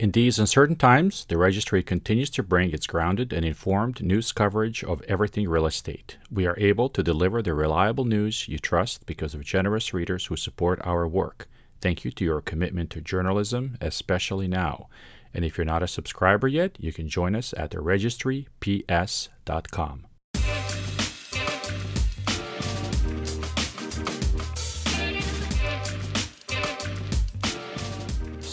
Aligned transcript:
In 0.00 0.10
these 0.12 0.38
uncertain 0.38 0.76
times, 0.76 1.26
the 1.26 1.36
registry 1.36 1.82
continues 1.82 2.30
to 2.30 2.42
bring 2.42 2.70
its 2.70 2.86
grounded 2.86 3.34
and 3.34 3.44
informed 3.44 4.02
news 4.02 4.32
coverage 4.32 4.82
of 4.82 5.02
everything 5.02 5.46
real 5.46 5.66
estate. 5.66 6.16
We 6.30 6.46
are 6.46 6.58
able 6.58 6.88
to 6.88 7.02
deliver 7.02 7.42
the 7.42 7.52
reliable 7.52 8.06
news 8.06 8.48
you 8.48 8.58
trust 8.58 9.04
because 9.04 9.34
of 9.34 9.44
generous 9.44 9.92
readers 9.92 10.24
who 10.24 10.36
support 10.36 10.80
our 10.84 11.06
work. 11.06 11.50
Thank 11.82 12.02
you 12.02 12.10
to 12.12 12.24
your 12.24 12.40
commitment 12.40 12.88
to 12.92 13.02
journalism, 13.02 13.76
especially 13.82 14.48
now. 14.48 14.88
And 15.34 15.44
if 15.44 15.58
you're 15.58 15.66
not 15.66 15.82
a 15.82 15.86
subscriber 15.86 16.48
yet, 16.48 16.78
you 16.80 16.94
can 16.94 17.10
join 17.10 17.36
us 17.36 17.52
at 17.58 17.72
theregistryps.com. 17.72 20.06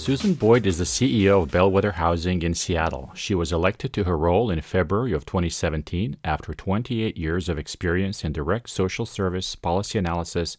Susan 0.08 0.36
Boyd 0.36 0.66
is 0.66 0.78
the 0.78 0.86
CEO 0.86 1.44
of 1.44 1.52
Bellwether 1.52 1.92
Housing 1.92 2.42
in 2.42 2.54
Seattle. 2.54 3.12
She 3.14 3.36
was 3.36 3.52
elected 3.52 3.92
to 3.92 4.06
her 4.06 4.18
role 4.18 4.50
in 4.50 4.62
February 4.62 5.12
of 5.12 5.26
2017 5.26 6.16
after 6.24 6.54
28 6.54 7.18
years 7.18 7.50
of 7.50 7.60
experience 7.60 8.24
in 8.24 8.32
direct 8.32 8.70
social 8.70 9.06
service, 9.06 9.54
policy 9.56 10.00
analysis, 10.00 10.56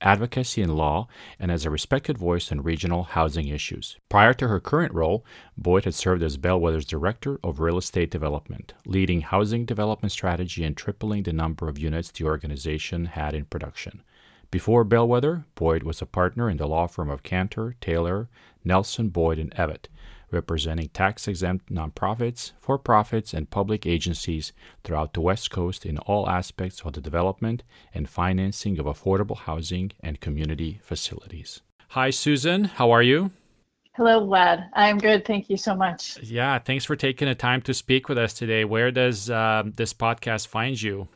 advocacy, 0.00 0.62
and 0.62 0.76
law, 0.76 1.08
and 1.40 1.50
as 1.50 1.64
a 1.64 1.70
respected 1.70 2.16
voice 2.16 2.52
on 2.52 2.62
regional 2.62 3.02
housing 3.02 3.48
issues. 3.48 3.96
Prior 4.08 4.34
to 4.34 4.46
her 4.46 4.60
current 4.60 4.94
role, 4.94 5.24
Boyd 5.58 5.84
had 5.84 5.94
served 5.94 6.22
as 6.22 6.36
Bellwether's 6.36 6.86
Director 6.86 7.40
of 7.42 7.58
Real 7.58 7.78
Estate 7.78 8.12
Development, 8.12 8.72
leading 8.86 9.22
housing 9.22 9.64
development 9.64 10.12
strategy 10.12 10.62
and 10.62 10.76
tripling 10.76 11.24
the 11.24 11.32
number 11.32 11.68
of 11.68 11.76
units 11.76 12.12
the 12.12 12.24
organization 12.24 13.06
had 13.06 13.34
in 13.34 13.46
production. 13.46 14.04
Before 14.52 14.84
Bellwether, 14.84 15.46
Boyd 15.54 15.82
was 15.82 16.02
a 16.02 16.06
partner 16.06 16.50
in 16.50 16.58
the 16.58 16.68
law 16.68 16.86
firm 16.86 17.08
of 17.08 17.22
Kantor, 17.22 17.74
Taylor, 17.80 18.28
Nelson, 18.62 19.08
Boyd, 19.08 19.38
and 19.38 19.50
Evatt, 19.54 19.86
representing 20.30 20.90
tax 20.90 21.26
exempt 21.26 21.72
nonprofits, 21.72 22.52
for 22.60 22.76
profits, 22.76 23.32
and 23.32 23.48
public 23.48 23.86
agencies 23.86 24.52
throughout 24.84 25.14
the 25.14 25.22
West 25.22 25.50
Coast 25.50 25.86
in 25.86 25.96
all 26.00 26.28
aspects 26.28 26.82
of 26.82 26.92
the 26.92 27.00
development 27.00 27.62
and 27.94 28.10
financing 28.10 28.78
of 28.78 28.84
affordable 28.84 29.38
housing 29.38 29.92
and 30.00 30.20
community 30.20 30.80
facilities. 30.82 31.62
Hi, 31.88 32.10
Susan. 32.10 32.64
How 32.64 32.90
are 32.90 33.02
you? 33.02 33.30
Hello, 33.94 34.26
Vlad. 34.26 34.68
I'm 34.74 34.98
good. 34.98 35.24
Thank 35.24 35.48
you 35.48 35.56
so 35.56 35.74
much. 35.74 36.18
Yeah, 36.22 36.58
thanks 36.58 36.84
for 36.84 36.94
taking 36.94 37.26
the 37.26 37.34
time 37.34 37.62
to 37.62 37.72
speak 37.72 38.06
with 38.06 38.18
us 38.18 38.34
today. 38.34 38.66
Where 38.66 38.90
does 38.90 39.30
uh, 39.30 39.62
this 39.64 39.94
podcast 39.94 40.48
find 40.48 40.80
you? 40.80 41.08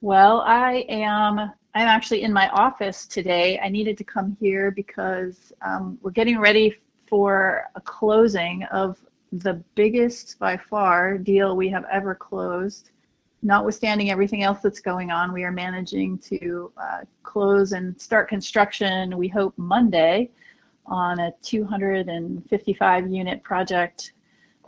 Well, 0.00 0.40
I 0.40 0.84
am 0.88 1.52
I'm 1.74 1.88
actually 1.88 2.22
in 2.22 2.32
my 2.32 2.48
office 2.50 3.06
today. 3.06 3.58
I 3.62 3.68
needed 3.70 3.96
to 3.98 4.04
come 4.04 4.36
here 4.38 4.70
because 4.70 5.52
um, 5.62 5.98
we're 6.02 6.10
getting 6.10 6.38
ready 6.38 6.76
for 7.08 7.70
a 7.74 7.80
closing 7.80 8.64
of 8.64 8.98
the 9.32 9.54
biggest 9.74 10.38
by 10.38 10.58
far 10.58 11.16
deal 11.16 11.56
we 11.56 11.70
have 11.70 11.86
ever 11.90 12.14
closed. 12.14 12.90
Notwithstanding 13.42 14.10
everything 14.10 14.42
else 14.42 14.60
that's 14.62 14.80
going 14.80 15.10
on, 15.10 15.32
we 15.32 15.44
are 15.44 15.50
managing 15.50 16.18
to 16.18 16.70
uh, 16.76 17.00
close 17.22 17.72
and 17.72 17.98
start 17.98 18.28
construction, 18.28 19.16
we 19.16 19.28
hope 19.28 19.54
Monday, 19.56 20.30
on 20.86 21.20
a 21.20 21.32
255 21.42 23.10
unit 23.10 23.42
project 23.42 24.12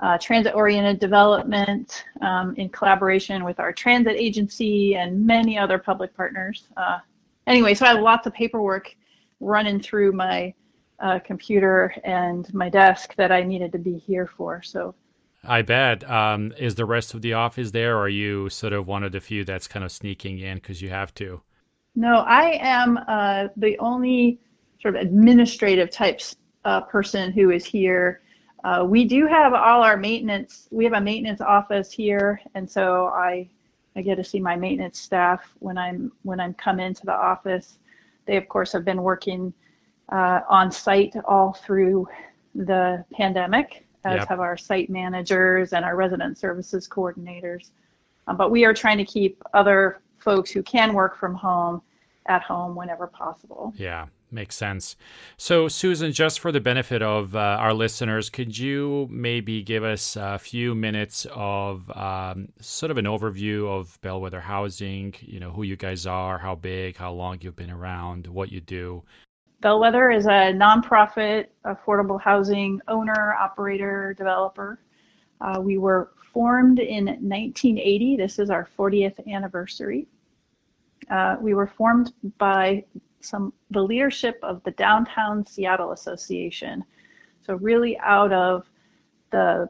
uh, 0.00 0.18
transit 0.18 0.54
oriented 0.54 0.98
development 0.98 2.04
um, 2.20 2.54
in 2.56 2.68
collaboration 2.68 3.44
with 3.44 3.60
our 3.60 3.72
transit 3.72 4.16
agency 4.16 4.96
and 4.96 5.24
many 5.24 5.56
other 5.58 5.78
public 5.78 6.14
partners. 6.16 6.68
Uh, 6.76 6.98
anyway, 7.46 7.74
so 7.74 7.86
I 7.86 7.90
have 7.90 8.00
lots 8.00 8.26
of 8.26 8.34
paperwork 8.34 8.94
running 9.40 9.80
through 9.80 10.12
my 10.12 10.52
uh, 11.00 11.18
computer 11.20 11.94
and 12.04 12.52
my 12.54 12.68
desk 12.68 13.14
that 13.16 13.30
I 13.30 13.42
needed 13.42 13.72
to 13.72 13.78
be 13.78 13.98
here 13.98 14.26
for. 14.26 14.62
So 14.62 14.94
I 15.46 15.62
bet. 15.62 16.08
Um, 16.08 16.52
is 16.58 16.74
the 16.74 16.84
rest 16.84 17.14
of 17.14 17.22
the 17.22 17.34
office 17.34 17.70
there, 17.70 17.96
or 17.96 18.02
are 18.02 18.08
you 18.08 18.48
sort 18.48 18.72
of 18.72 18.86
one 18.86 19.04
of 19.04 19.12
the 19.12 19.20
few 19.20 19.44
that's 19.44 19.68
kind 19.68 19.84
of 19.84 19.92
sneaking 19.92 20.38
in 20.38 20.56
because 20.56 20.80
you 20.80 20.90
have 20.90 21.14
to? 21.14 21.42
No, 21.94 22.20
I 22.20 22.58
am 22.60 22.98
uh, 23.06 23.48
the 23.56 23.78
only 23.78 24.40
sort 24.80 24.96
of 24.96 25.02
administrative 25.02 25.90
types 25.90 26.36
uh, 26.64 26.80
person 26.82 27.30
who 27.30 27.50
is 27.50 27.64
here 27.64 28.22
uh, 28.64 28.82
we 28.82 29.04
do 29.04 29.26
have 29.26 29.52
all 29.52 29.82
our 29.82 29.96
maintenance. 29.96 30.68
We 30.70 30.84
have 30.84 30.94
a 30.94 31.00
maintenance 31.00 31.42
office 31.42 31.92
here, 31.92 32.40
and 32.54 32.68
so 32.68 33.08
I 33.08 33.48
I 33.94 34.02
get 34.02 34.16
to 34.16 34.24
see 34.24 34.40
my 34.40 34.56
maintenance 34.56 34.98
staff 34.98 35.42
when 35.58 35.76
I'm 35.76 36.10
when 36.22 36.40
I'm 36.40 36.54
come 36.54 36.80
into 36.80 37.04
the 37.04 37.12
office. 37.12 37.78
They 38.24 38.38
of 38.38 38.48
course 38.48 38.72
have 38.72 38.84
been 38.84 39.02
working 39.02 39.52
uh, 40.10 40.40
on 40.48 40.72
site 40.72 41.14
all 41.26 41.52
through 41.52 42.08
the 42.54 43.04
pandemic, 43.12 43.86
as 44.04 44.20
yep. 44.20 44.28
have 44.28 44.40
our 44.40 44.56
site 44.56 44.88
managers 44.88 45.74
and 45.74 45.84
our 45.84 45.94
resident 45.94 46.38
services 46.38 46.88
coordinators. 46.88 47.70
Um, 48.26 48.38
but 48.38 48.50
we 48.50 48.64
are 48.64 48.72
trying 48.72 48.96
to 48.96 49.04
keep 49.04 49.42
other 49.52 50.00
folks 50.16 50.50
who 50.50 50.62
can 50.62 50.94
work 50.94 51.18
from 51.18 51.34
home 51.34 51.82
at 52.26 52.40
home 52.40 52.74
whenever 52.74 53.06
possible. 53.06 53.74
Yeah, 53.76 54.06
Makes 54.30 54.56
sense. 54.56 54.96
So, 55.36 55.68
Susan, 55.68 56.12
just 56.12 56.40
for 56.40 56.50
the 56.50 56.60
benefit 56.60 57.02
of 57.02 57.36
uh, 57.36 57.38
our 57.38 57.72
listeners, 57.72 58.30
could 58.30 58.58
you 58.58 59.06
maybe 59.10 59.62
give 59.62 59.84
us 59.84 60.16
a 60.16 60.38
few 60.38 60.74
minutes 60.74 61.26
of 61.30 61.88
um, 61.96 62.48
sort 62.60 62.90
of 62.90 62.98
an 62.98 63.04
overview 63.04 63.68
of 63.68 63.96
Bellwether 64.00 64.40
Housing? 64.40 65.14
You 65.20 65.38
know, 65.38 65.50
who 65.50 65.62
you 65.62 65.76
guys 65.76 66.06
are, 66.06 66.38
how 66.38 66.56
big, 66.56 66.96
how 66.96 67.12
long 67.12 67.38
you've 67.42 67.54
been 67.54 67.70
around, 67.70 68.26
what 68.26 68.50
you 68.50 68.60
do. 68.60 69.04
Bellwether 69.60 70.10
is 70.10 70.26
a 70.26 70.52
nonprofit 70.52 71.46
affordable 71.64 72.20
housing 72.20 72.80
owner, 72.88 73.34
operator, 73.34 74.14
developer. 74.18 74.80
Uh, 75.40 75.60
we 75.60 75.78
were 75.78 76.10
formed 76.32 76.80
in 76.80 77.06
1980. 77.06 78.16
This 78.16 78.38
is 78.38 78.50
our 78.50 78.68
40th 78.78 79.26
anniversary. 79.26 80.06
Uh, 81.10 81.36
we 81.40 81.54
were 81.54 81.66
formed 81.66 82.12
by 82.38 82.84
some 83.24 83.52
the 83.70 83.82
leadership 83.82 84.38
of 84.42 84.62
the 84.64 84.70
Downtown 84.72 85.46
Seattle 85.46 85.92
Association. 85.92 86.84
So 87.42 87.54
really 87.54 87.98
out 87.98 88.32
of 88.32 88.68
the 89.30 89.68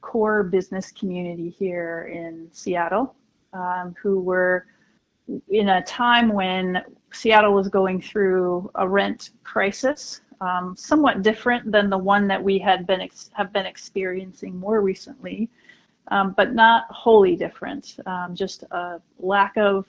core 0.00 0.42
business 0.42 0.90
community 0.92 1.50
here 1.50 2.10
in 2.12 2.48
Seattle, 2.52 3.14
um, 3.52 3.94
who 4.00 4.20
were 4.20 4.66
in 5.48 5.68
a 5.70 5.82
time 5.82 6.32
when 6.32 6.82
Seattle 7.12 7.52
was 7.52 7.68
going 7.68 8.00
through 8.00 8.70
a 8.74 8.88
rent 8.88 9.30
crisis, 9.44 10.22
um, 10.40 10.74
somewhat 10.76 11.22
different 11.22 11.70
than 11.70 11.88
the 11.88 11.98
one 11.98 12.26
that 12.26 12.42
we 12.42 12.58
had 12.58 12.86
been 12.86 13.08
have 13.32 13.52
been 13.52 13.66
experiencing 13.66 14.58
more 14.58 14.80
recently, 14.80 15.48
um, 16.08 16.34
but 16.36 16.52
not 16.52 16.84
wholly 16.90 17.36
different. 17.36 17.96
Um, 18.06 18.34
just 18.34 18.64
a 18.64 19.00
lack 19.20 19.56
of 19.56 19.86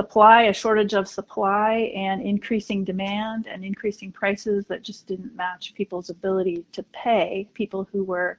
supply, 0.00 0.44
a 0.44 0.52
shortage 0.52 0.94
of 0.94 1.06
supply, 1.06 1.92
and 1.94 2.22
increasing 2.22 2.84
demand 2.84 3.46
and 3.46 3.62
increasing 3.62 4.10
prices 4.10 4.64
that 4.66 4.80
just 4.82 5.06
didn't 5.06 5.36
match 5.36 5.74
people's 5.74 6.08
ability 6.08 6.64
to 6.72 6.82
pay. 6.84 7.46
People 7.52 7.86
who 7.92 8.02
were 8.02 8.38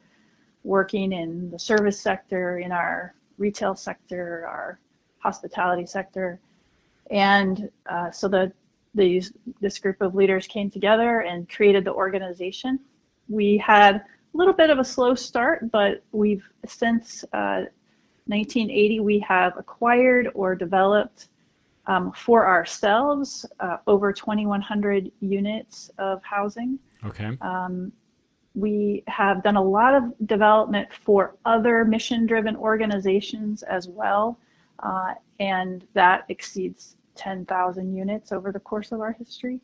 working 0.64 1.12
in 1.12 1.52
the 1.52 1.60
service 1.60 2.00
sector, 2.00 2.58
in 2.58 2.72
our 2.72 3.14
retail 3.38 3.76
sector, 3.76 4.44
our 4.48 4.80
hospitality 5.20 5.86
sector. 5.86 6.40
And 7.12 7.70
uh, 7.88 8.10
so 8.10 8.28
the, 8.28 8.52
these, 8.96 9.32
this 9.60 9.78
group 9.78 10.02
of 10.02 10.16
leaders 10.16 10.48
came 10.48 10.72
together 10.72 11.20
and 11.22 11.48
created 11.48 11.86
the 11.86 11.94
organization. 11.94 12.80
We 13.30 13.58
had 13.58 13.98
a 13.98 14.04
little 14.34 14.54
bit 14.54 14.72
of 14.72 14.80
a 14.80 14.84
slow 14.84 15.14
start, 15.14 15.70
but 15.70 16.04
we've 16.12 16.44
since 16.66 17.24
uh, 17.34 17.66
1980, 18.26 19.00
we 19.02 19.20
have 19.20 19.58
acquired 19.58 20.30
or 20.34 20.56
developed 20.56 21.28
um, 21.88 22.12
for 22.12 22.48
ourselves, 22.48 23.46
uh, 23.60 23.78
over 23.88 24.14
2,100 24.14 25.12
units 25.20 25.92
of 25.98 26.22
housing. 26.24 26.78
Okay. 27.06 27.38
Um, 27.42 27.92
we 28.54 29.04
have 29.08 29.44
done 29.44 29.56
a 29.56 29.64
lot 29.64 29.96
of 29.96 30.04
development 30.26 30.90
for 30.92 31.36
other 31.46 31.86
mission 31.86 32.26
driven 32.26 32.56
organizations 32.56 33.64
as 33.64 33.88
well, 33.88 34.38
uh, 34.84 35.14
and 35.40 35.86
that 35.94 36.26
exceeds 36.30 36.98
10,000 37.16 37.96
units 37.96 38.32
over 38.32 38.52
the 38.52 38.60
course 38.60 38.92
of 38.92 39.00
our 39.00 39.14
history. 39.14 39.60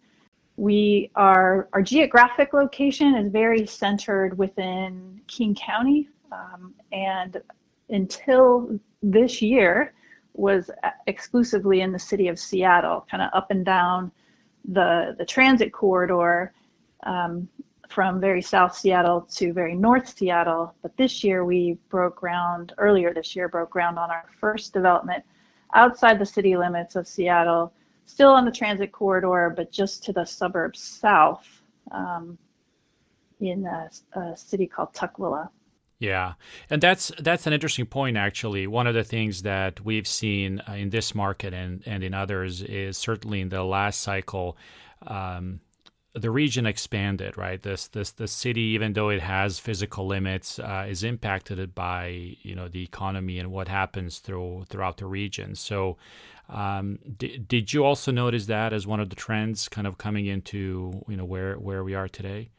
We 0.56 1.12
are, 1.15 1.68
our 1.74 1.81
geographic 1.81 2.53
location 2.53 3.15
is 3.15 3.31
very 3.31 3.68
centered 3.68 4.38
within 4.38 5.21
King 5.27 5.53
County, 5.53 6.09
um, 6.31 6.74
and 6.91 7.41
until 7.89 8.80
this 9.03 9.41
year, 9.41 9.94
was 10.38 10.69
exclusively 11.07 11.81
in 11.81 11.92
the 11.92 12.00
city 12.00 12.28
of 12.28 12.39
Seattle, 12.39 13.06
kind 13.10 13.24
of 13.24 13.30
up 13.34 13.51
and 13.51 13.66
down 13.66 14.12
the 14.69 15.16
the 15.18 15.25
transit 15.25 15.72
corridor 15.72 16.54
um, 17.04 17.48
from 17.89 18.19
very 18.19 18.42
south 18.42 18.75
Seattle 18.75 19.22
to 19.36 19.54
very 19.54 19.75
north 19.75 20.10
Seattle. 20.18 20.74
But 20.81 20.95
this 20.98 21.24
year 21.24 21.45
we 21.45 21.78
broke 21.89 22.18
ground 22.18 22.74
earlier 22.78 23.13
this 23.13 23.36
year 23.36 23.48
broke 23.48 23.69
ground 23.69 23.98
on 23.98 24.12
our 24.12 24.25
first 24.39 24.74
development 24.74 25.24
outside 25.74 26.19
the 26.19 26.25
city 26.25 26.56
limits 26.56 26.95
of 26.95 27.07
Seattle, 27.07 27.74
still 28.06 28.31
on 28.31 28.45
the 28.45 28.51
transit 28.51 28.92
corridor, 28.92 29.54
but 29.56 29.72
just 29.72 30.04
to 30.06 30.13
the 30.13 30.25
suburbs 30.25 30.81
south. 30.81 31.48
Um, 31.92 32.38
in 33.39 33.66
a, 33.66 33.89
a 34.19 34.38
city 34.38 34.68
called 34.68 34.94
Tukwila. 34.94 35.50
Yeah, 35.99 36.33
and 36.69 36.81
that's 36.81 37.11
that's 37.19 37.47
an 37.47 37.53
interesting 37.53 37.88
point. 37.88 38.17
Actually, 38.17 38.67
one 38.67 38.85
of 38.85 38.94
the 38.94 39.03
things 39.03 39.41
that 39.41 39.83
we've 39.83 40.07
seen 40.07 40.61
uh, 40.69 40.73
in 40.73 40.91
this 40.91 41.15
market 41.15 41.53
and 41.55 41.81
and 41.88 42.03
in 42.03 42.13
others 42.13 42.61
is 42.61 42.97
certainly 42.97 43.41
in 43.41 43.49
the 43.49 43.63
last 43.63 44.01
cycle. 44.01 44.57
Um, 45.05 45.61
the 46.13 46.29
region 46.31 46.65
expanded, 46.67 47.35
right? 47.38 47.61
This 47.61 47.88
this 47.88 48.11
the 48.11 48.27
city, 48.27 48.61
even 48.61 48.94
though 48.94 49.09
it 49.09 49.21
has 49.21 49.57
physical 49.59 50.05
limits, 50.05 50.59
uh, 50.59 50.85
is 50.88 51.03
impacted 51.03 51.73
by 51.73 52.35
you 52.43 52.53
know 52.53 52.67
the 52.67 52.83
economy 52.83 53.39
and 53.39 53.51
what 53.51 53.67
happens 53.67 54.19
through 54.19 54.65
throughout 54.69 54.97
the 54.97 55.07
region. 55.07 55.55
So, 55.55 55.97
um, 56.50 57.00
d- 57.17 57.39
did 57.39 57.73
you 57.73 57.83
also 57.85 58.11
notice 58.11 58.45
that 58.47 58.71
as 58.71 58.85
one 58.85 59.00
of 59.00 59.09
the 59.09 59.15
trends, 59.15 59.67
kind 59.67 59.88
of 59.88 59.97
coming 59.97 60.27
into 60.27 61.03
you 61.07 61.17
know 61.17 61.25
where 61.25 61.55
where 61.55 61.83
we 61.83 61.95
are 61.95 62.07
today? 62.07 62.50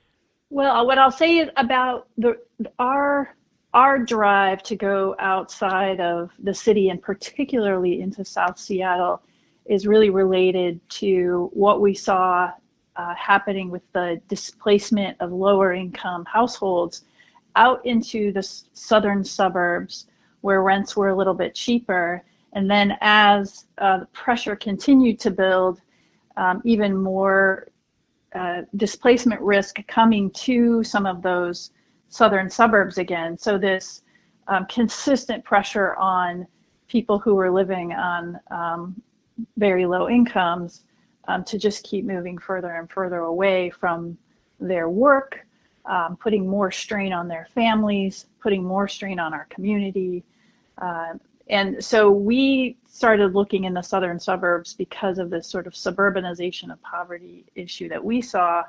Well, 0.51 0.87
what 0.87 0.99
I'll 0.99 1.11
say 1.11 1.49
about 1.57 2.09
the 2.17 2.39
our 2.79 3.35
our 3.75 3.99
drive 3.99 4.63
to 4.63 4.77
go 4.77 5.15
outside 5.19 6.01
of 6.01 6.31
the 6.39 6.55
city 6.55 6.89
and 6.89 7.03
particularly 7.03 8.01
into 8.01 8.25
South 8.25 8.59
Seattle 8.59 9.21
is 9.67 9.87
really 9.87 10.09
related 10.09 10.81
to 10.89 11.51
what 11.53 11.83
we 11.83 11.93
saw 11.93 12.51
uh, 12.97 13.15
happening 13.15 13.71
with 13.71 13.83
the 13.93 14.21
displacement 14.29 15.19
of 15.21 15.33
lower 15.33 15.75
income 15.75 16.25
households 16.25 17.05
out 17.57 17.85
into 17.85 18.33
the 18.33 18.43
southern 18.73 19.23
suburbs 19.23 20.07
where 20.41 20.63
rents 20.63 20.97
were 20.97 21.11
a 21.11 21.17
little 21.17 21.35
bit 21.35 21.55
cheaper. 21.55 22.25
And 22.55 22.71
then 22.71 22.97
as 23.03 23.67
uh, 23.77 23.99
the 23.99 24.07
pressure 24.07 24.57
continued 24.57 25.21
to 25.21 25.31
build, 25.31 25.83
um, 26.39 26.63
even 26.65 26.97
more 26.97 27.69
uh, 28.35 28.63
displacement 28.77 29.41
risk 29.41 29.79
coming 29.87 30.31
to 30.31 30.83
some 30.85 31.07
of 31.07 31.23
those 31.23 31.71
southern 32.09 32.51
suburbs 32.51 32.99
again. 32.99 33.39
So 33.39 33.59
this 33.59 34.03
um, 34.49 34.67
consistent 34.67 35.45
pressure 35.45 35.95
on 35.97 36.47
people 36.89 37.19
who 37.19 37.39
are 37.39 37.51
living 37.51 37.93
on 37.93 38.39
um, 38.51 39.03
very 39.57 39.87
low 39.87 40.09
incomes 40.09 40.85
um, 41.29 41.45
to 41.45 41.59
just 41.59 41.85
keep 41.85 42.05
moving 42.05 42.39
further 42.39 42.75
and 42.75 42.91
further 42.91 43.19
away 43.19 43.71
from 43.71 44.17
their 44.59 44.89
work, 44.89 45.47
um, 45.85 46.17
putting 46.17 46.47
more 46.49 46.71
strain 46.71 47.13
on 47.13 47.29
their 47.29 47.47
families, 47.55 48.27
putting 48.43 48.65
more 48.65 48.89
strain 48.89 49.19
on 49.19 49.35
our 49.35 49.47
community. 49.51 50.25
Uh, 50.79 51.15
and 51.51 51.83
so 51.83 52.11
we 52.11 52.77
started 52.87 53.35
looking 53.35 53.65
in 53.65 53.75
the 53.75 53.83
southern 53.83 54.19
suburbs 54.19 54.75
because 54.75 55.19
of 55.19 55.31
this 55.31 55.47
sort 55.47 55.67
of 55.67 55.73
suburbanization 55.73 56.73
of 56.73 56.81
poverty 56.83 57.45
issue 57.55 57.89
that 57.89 58.05
we 58.05 58.21
saw. 58.21 58.63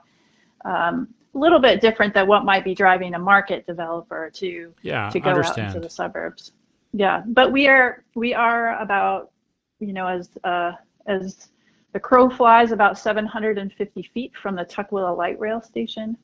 Um, 0.66 1.14
a 1.36 1.38
little 1.38 1.60
bit 1.60 1.80
different 1.80 2.14
than 2.14 2.28
what 2.28 2.44
might 2.44 2.64
be 2.64 2.74
driving 2.74 3.14
a 3.14 3.20
market 3.20 3.66
developer 3.68 4.32
to 4.34 4.74
yeah, 4.82 5.10
to 5.10 5.20
go 5.20 5.30
understand. 5.30 5.70
out 5.70 5.76
into 5.76 5.88
the 5.88 5.90
suburbs. 5.90 6.54
Yeah, 6.92 7.24
but 7.28 7.52
we 7.52 7.68
are 7.68 8.04
we 8.16 8.34
are 8.34 8.80
about 8.82 9.32
you 9.80 9.94
know 9.94 10.08
as 10.08 10.30
uh, 10.44 10.72
as 11.06 11.50
the 11.94 12.00
crow 12.00 12.30
flies 12.30 12.72
about 12.72 12.98
750 12.98 14.04
feet 14.14 14.32
from 14.42 14.56
the 14.56 14.66
Tukwila 14.66 15.16
light 15.16 15.40
rail 15.40 15.62
station. 15.62 16.18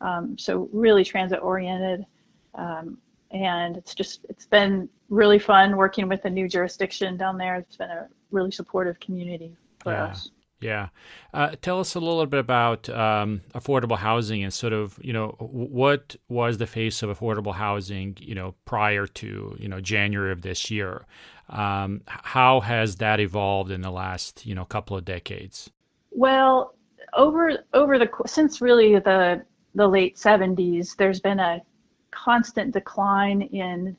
Um, 0.00 0.36
so 0.38 0.68
really 0.72 1.04
transit 1.04 1.40
oriented. 1.42 2.06
Um, 2.54 2.98
and 3.30 3.76
it's 3.76 3.94
just, 3.94 4.26
it's 4.28 4.46
been 4.46 4.88
really 5.08 5.38
fun 5.38 5.76
working 5.76 6.08
with 6.08 6.24
a 6.24 6.30
new 6.30 6.48
jurisdiction 6.48 7.16
down 7.16 7.38
there. 7.38 7.56
It's 7.56 7.76
been 7.76 7.90
a 7.90 8.08
really 8.30 8.50
supportive 8.50 8.98
community 9.00 9.56
for 9.78 9.92
yeah. 9.92 10.04
us. 10.04 10.30
Yeah. 10.60 10.88
Uh, 11.32 11.52
tell 11.62 11.80
us 11.80 11.94
a 11.94 12.00
little 12.00 12.26
bit 12.26 12.40
about 12.40 12.88
um, 12.90 13.40
affordable 13.54 13.96
housing 13.96 14.44
and 14.44 14.52
sort 14.52 14.74
of, 14.74 14.98
you 15.02 15.14
know, 15.14 15.34
what 15.38 16.16
was 16.28 16.58
the 16.58 16.66
face 16.66 17.02
of 17.02 17.08
affordable 17.08 17.54
housing, 17.54 18.18
you 18.20 18.34
know, 18.34 18.54
prior 18.66 19.06
to, 19.06 19.56
you 19.58 19.68
know, 19.68 19.80
January 19.80 20.32
of 20.32 20.42
this 20.42 20.70
year? 20.70 21.06
Um, 21.50 22.02
how 22.06 22.60
has 22.60 22.96
that 22.96 23.18
evolved 23.18 23.72
in 23.72 23.80
the 23.80 23.90
last 23.90 24.46
you 24.46 24.54
know 24.54 24.64
couple 24.64 24.96
of 24.96 25.04
decades? 25.04 25.70
Well, 26.12 26.74
over 27.12 27.64
over 27.74 27.98
the 27.98 28.08
since 28.26 28.60
really 28.60 28.98
the 28.98 29.44
the 29.74 29.88
late 29.88 30.16
70s, 30.16 30.96
there's 30.96 31.20
been 31.20 31.40
a 31.40 31.60
constant 32.10 32.72
decline 32.72 33.42
in 33.42 33.96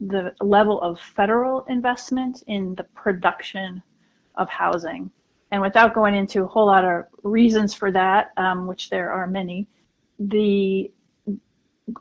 the 0.00 0.34
level 0.40 0.80
of 0.80 0.98
federal 0.98 1.64
investment 1.68 2.42
in 2.46 2.74
the 2.74 2.84
production 2.94 3.82
of 4.36 4.48
housing. 4.48 5.10
And 5.50 5.60
without 5.60 5.94
going 5.94 6.14
into 6.14 6.44
a 6.44 6.46
whole 6.46 6.66
lot 6.66 6.84
of 6.84 7.04
reasons 7.22 7.74
for 7.74 7.90
that, 7.92 8.30
um, 8.36 8.66
which 8.66 8.88
there 8.88 9.10
are 9.12 9.26
many, 9.26 9.66
the 10.18 10.90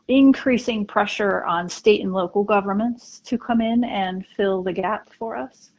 increasing 0.07 0.85
pressure 0.85 1.43
on 1.45 1.67
state 1.67 2.01
and 2.01 2.13
local 2.13 2.43
governments 2.43 3.19
to 3.21 3.37
come 3.37 3.59
in 3.59 3.83
and 3.83 4.25
fill 4.37 4.61
the 4.61 4.73
gap 4.73 5.09
for 5.17 5.35
us. 5.35 5.71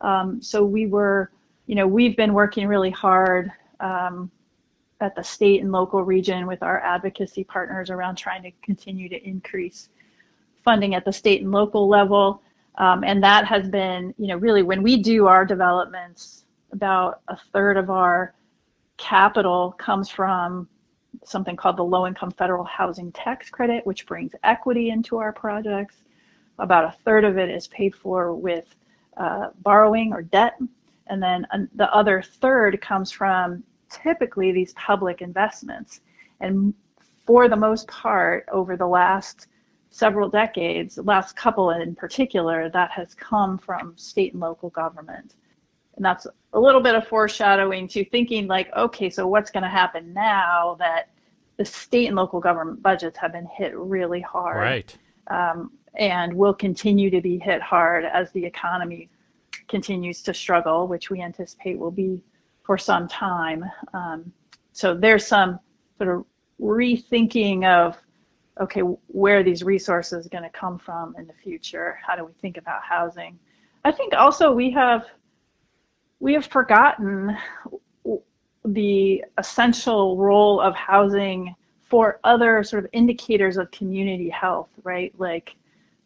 Um, 0.00 0.40
so 0.40 0.64
we 0.64 0.86
were, 0.86 1.32
you 1.66 1.74
know, 1.74 1.86
we've 1.86 2.16
been 2.16 2.32
working 2.32 2.68
really 2.68 2.90
hard 2.90 3.50
um, 3.80 4.30
at 5.00 5.14
the 5.14 5.22
state 5.22 5.60
and 5.62 5.72
local 5.72 6.02
region 6.02 6.46
with 6.46 6.62
our 6.62 6.80
advocacy 6.80 7.44
partners 7.44 7.90
around 7.90 8.16
trying 8.16 8.42
to 8.42 8.50
continue 8.62 9.08
to 9.08 9.28
increase 9.28 9.88
funding 10.64 10.94
at 10.94 11.04
the 11.04 11.12
state 11.12 11.42
and 11.42 11.52
local 11.52 11.88
level. 11.88 12.42
Um, 12.78 13.04
and 13.04 13.22
that 13.22 13.46
has 13.46 13.68
been, 13.68 14.14
you 14.18 14.26
know, 14.26 14.36
really 14.36 14.62
when 14.62 14.82
we 14.82 14.96
do 14.96 15.26
our 15.26 15.44
developments, 15.44 16.44
about 16.72 17.20
a 17.28 17.36
third 17.52 17.76
of 17.76 17.90
our 17.90 18.34
capital 18.96 19.72
comes 19.72 20.08
from 20.08 20.68
something 21.24 21.56
called 21.56 21.76
the 21.76 21.84
Low 21.84 22.06
Income 22.06 22.32
Federal 22.32 22.64
Housing 22.64 23.12
Tax 23.12 23.48
Credit, 23.50 23.86
which 23.86 24.06
brings 24.06 24.32
equity 24.42 24.90
into 24.90 25.16
our 25.16 25.32
projects. 25.32 25.96
About 26.58 26.84
a 26.84 26.96
third 27.04 27.24
of 27.24 27.38
it 27.38 27.50
is 27.50 27.68
paid 27.68 27.94
for 27.94 28.34
with 28.34 28.74
uh, 29.16 29.48
borrowing 29.62 30.12
or 30.12 30.22
debt. 30.22 30.58
And 31.06 31.22
then 31.22 31.46
the 31.74 31.92
other 31.92 32.22
third 32.22 32.80
comes 32.80 33.10
from 33.10 33.62
typically 33.90 34.52
these 34.52 34.72
public 34.74 35.22
investments. 35.22 36.00
And 36.40 36.74
for 37.26 37.48
the 37.48 37.56
most 37.56 37.88
part, 37.88 38.46
over 38.52 38.76
the 38.76 38.86
last 38.86 39.48
several 39.90 40.28
decades, 40.28 40.96
the 40.96 41.02
last 41.02 41.36
couple 41.36 41.70
in 41.70 41.94
particular, 41.94 42.68
that 42.70 42.90
has 42.90 43.14
come 43.14 43.58
from 43.58 43.96
state 43.96 44.32
and 44.32 44.40
local 44.40 44.70
government. 44.70 45.34
And 45.96 46.04
that's 46.04 46.26
a 46.52 46.60
little 46.60 46.82
bit 46.82 46.94
of 46.94 47.08
foreshadowing 47.08 47.88
to 47.88 48.04
thinking 48.04 48.46
like, 48.46 48.70
okay, 48.76 49.08
so 49.08 49.26
what's 49.26 49.50
going 49.50 49.62
to 49.62 49.68
happen 49.68 50.12
now 50.12 50.76
that 50.78 51.08
the 51.56 51.64
state 51.64 52.06
and 52.06 52.16
local 52.16 52.38
government 52.38 52.82
budgets 52.82 53.16
have 53.18 53.32
been 53.32 53.46
hit 53.46 53.74
really 53.76 54.20
hard. 54.20 54.58
Right. 54.58 54.98
Um, 55.28 55.72
and 55.98 56.32
will 56.34 56.54
continue 56.54 57.10
to 57.10 57.20
be 57.20 57.38
hit 57.38 57.62
hard 57.62 58.04
as 58.04 58.30
the 58.32 58.44
economy 58.44 59.08
continues 59.68 60.22
to 60.22 60.34
struggle, 60.34 60.86
which 60.86 61.10
we 61.10 61.22
anticipate 61.22 61.78
will 61.78 61.90
be 61.90 62.22
for 62.66 62.76
some 62.76 63.06
time. 63.06 63.64
Um, 63.94 64.32
so 64.72 64.94
there's 64.94 65.26
some 65.26 65.60
sort 65.98 66.16
of 66.16 66.24
rethinking 66.60 67.64
of, 67.64 67.96
okay, 68.60 68.80
where 68.80 69.42
these 69.42 69.62
resources 69.62 70.26
are 70.26 70.30
going 70.30 70.42
to 70.42 70.50
come 70.50 70.78
from 70.78 71.14
in 71.16 71.26
the 71.26 71.32
future? 71.32 71.98
How 72.04 72.16
do 72.16 72.24
we 72.24 72.32
think 72.42 72.56
about 72.56 72.82
housing? 72.82 73.38
I 73.84 73.92
think 73.92 74.14
also 74.14 74.52
we 74.52 74.70
have 74.72 75.06
we 76.18 76.32
have 76.32 76.46
forgotten 76.46 77.36
the 78.64 79.24
essential 79.38 80.16
role 80.16 80.60
of 80.60 80.74
housing 80.74 81.54
for 81.82 82.18
other 82.24 82.64
sort 82.64 82.84
of 82.84 82.90
indicators 82.92 83.58
of 83.58 83.70
community 83.70 84.28
health, 84.28 84.70
right? 84.82 85.14
Like 85.18 85.54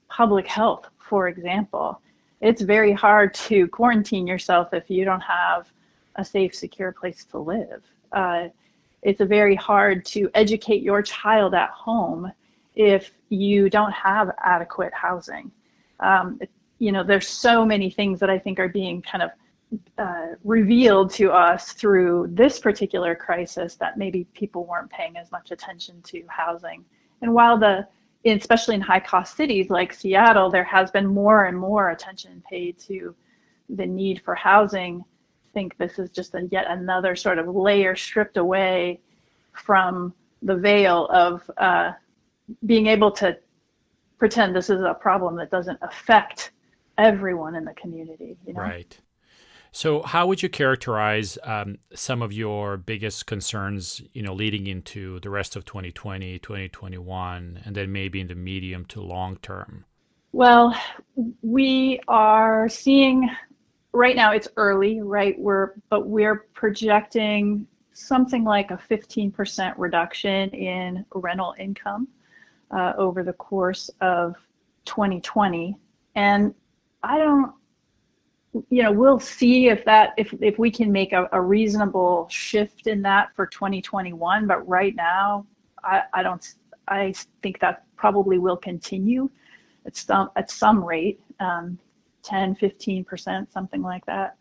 public 0.09 0.47
health, 0.47 0.89
for 0.99 1.29
example. 1.29 2.03
It's 2.41 2.61
very 2.61 2.93
hard 2.93 3.33
to 3.35 3.69
quarantine 3.69 4.27
yourself 4.27 4.75
if 4.75 4.91
you 4.91 5.05
don't 5.05 5.21
have 5.21 5.71
a 6.21 6.25
safe, 6.25 6.55
secure 6.55 6.93
place 6.93 7.25
to 7.27 7.39
live. 7.39 7.83
Uh, 8.13 8.49
it's 9.03 9.21
very 9.21 9.57
hard 9.57 10.05
to 10.07 10.31
educate 10.35 10.83
your 10.83 11.03
child 11.03 11.55
at 11.55 11.71
home 11.71 12.31
if 12.75 13.13
you 13.29 13.71
don't 13.71 13.93
have 13.93 14.31
adequate 14.45 14.93
housing. 14.93 15.51
Um, 16.01 16.39
you 16.79 16.93
know, 16.93 17.03
there's 17.05 17.29
so 17.29 17.65
many 17.65 17.91
things 17.91 18.21
that 18.21 18.31
I 18.31 18.39
think 18.39 18.59
are 18.59 18.69
being 18.69 19.03
kind 19.03 19.23
of 19.23 19.31
uh, 19.99 20.35
revealed 20.45 21.11
to 21.13 21.31
us 21.31 21.73
through 21.73 22.29
this 22.33 22.59
particular 22.59 23.15
crisis 23.15 23.77
that 23.77 23.99
maybe 23.99 24.25
people 24.35 24.65
weren't 24.67 24.91
paying 24.91 25.17
as 25.17 25.31
much 25.31 25.51
attention 25.51 26.03
to 26.03 26.23
housing. 26.29 26.85
And 27.23 27.33
while 27.33 27.59
the, 27.59 27.87
especially 28.25 28.75
in 28.75 28.81
high 28.81 29.01
cost 29.01 29.37
cities 29.37 29.71
like 29.71 29.93
Seattle, 29.93 30.51
there 30.51 30.65
has 30.65 30.91
been 30.91 31.07
more 31.07 31.45
and 31.45 31.57
more 31.57 31.91
attention 31.91 32.43
paid 32.49 32.79
to 32.81 33.15
the 33.69 33.87
need 33.87 34.23
for 34.25 34.35
housing. 34.35 35.05
Think 35.53 35.77
this 35.79 35.99
is 35.99 36.11
just 36.11 36.35
a 36.35 36.49
yet 36.51 36.67
another 36.69 37.17
sort 37.17 37.39
of 37.39 37.49
layer 37.49 37.97
stripped 37.97 38.37
away 38.37 39.01
from 39.53 40.15
the 40.43 40.57
veil 40.57 41.07
of 41.09 41.51
uh, 41.59 41.93
being 42.67 42.87
able 42.87 43.11
to 43.13 43.37
pretend 44.19 44.55
this 44.55 44.71
is 44.71 44.81
a 44.81 44.95
problem 44.95 45.37
that 45.37 45.51
doesn't 45.51 45.79
affect 45.83 46.53
everyone 46.99 47.55
in 47.55 47.65
the 47.65 47.75
community. 47.75 48.37
You 48.47 48.55
know? 48.55 48.61
Right. 48.61 48.99
So, 49.73 50.03
how 50.03 50.27
would 50.27 50.43
you 50.43 50.49
characterize 50.49 51.39
um, 51.45 51.79
some 51.95 52.23
of 52.23 52.33
your 52.33 52.77
biggest 52.77 53.27
concerns, 53.27 54.03
you 54.13 54.23
know, 54.23 54.35
leading 54.35 54.67
into 54.67 55.21
the 55.21 55.31
rest 55.31 55.55
of 55.55 55.65
2020, 55.65 56.41
2021, 56.41 57.61
and 57.65 57.75
then 57.77 57.93
maybe 57.93 58.21
in 58.21 58.27
the 58.27 58.35
medium 58.35 58.85
to 58.87 59.01
long 59.01 59.37
term? 59.37 59.85
Well, 60.33 60.75
we 61.43 62.01
are 62.09 62.69
seeing 62.69 63.31
right 63.93 64.17
now 64.17 64.33
it's 64.33 64.49
early, 64.57 65.01
right? 65.01 65.39
We're 65.39 65.75
but 65.89 66.09
we're 66.09 66.47
projecting 66.55 67.67
something 67.93 68.45
like 68.45 68.71
a 68.71 68.81
15% 68.91 69.75
reduction 69.77 70.51
in 70.51 71.05
rental 71.15 71.55
income 71.59 72.09
uh, 72.71 72.95
over 72.97 73.23
the 73.23 73.33
course 73.35 73.91
of 74.01 74.37
2020, 74.87 75.77
and 76.15 76.55
I 77.03 77.19
don't 77.19 77.53
you 78.69 78.83
know 78.83 78.91
we'll 78.91 79.21
see 79.21 79.69
if 79.69 79.85
that 79.85 80.13
if 80.17 80.35
if 80.41 80.59
we 80.59 80.71
can 80.71 80.91
make 80.91 81.13
a, 81.13 81.29
a 81.33 81.41
reasonable 81.41 82.27
shift 82.31 82.89
in 82.89 83.01
that 83.03 83.29
for 83.37 83.47
2021 83.47 84.47
but 84.47 84.67
right 84.69 84.97
now 84.97 85.47
i 85.85 86.03
i 86.15 86.23
don't 86.23 86.55
i 86.89 87.15
think 87.43 87.61
that 87.61 87.85
probably 87.97 88.39
will 88.39 88.57
continue 88.57 89.31
at 89.87 89.95
some 89.95 90.31
at 90.35 90.51
some 90.51 90.83
rate 90.83 91.21
um, 91.39 91.79
10 92.23 92.55
15 92.55 93.05
percent 93.05 93.53
something 93.53 93.83
like 93.83 94.05
that 94.07 94.37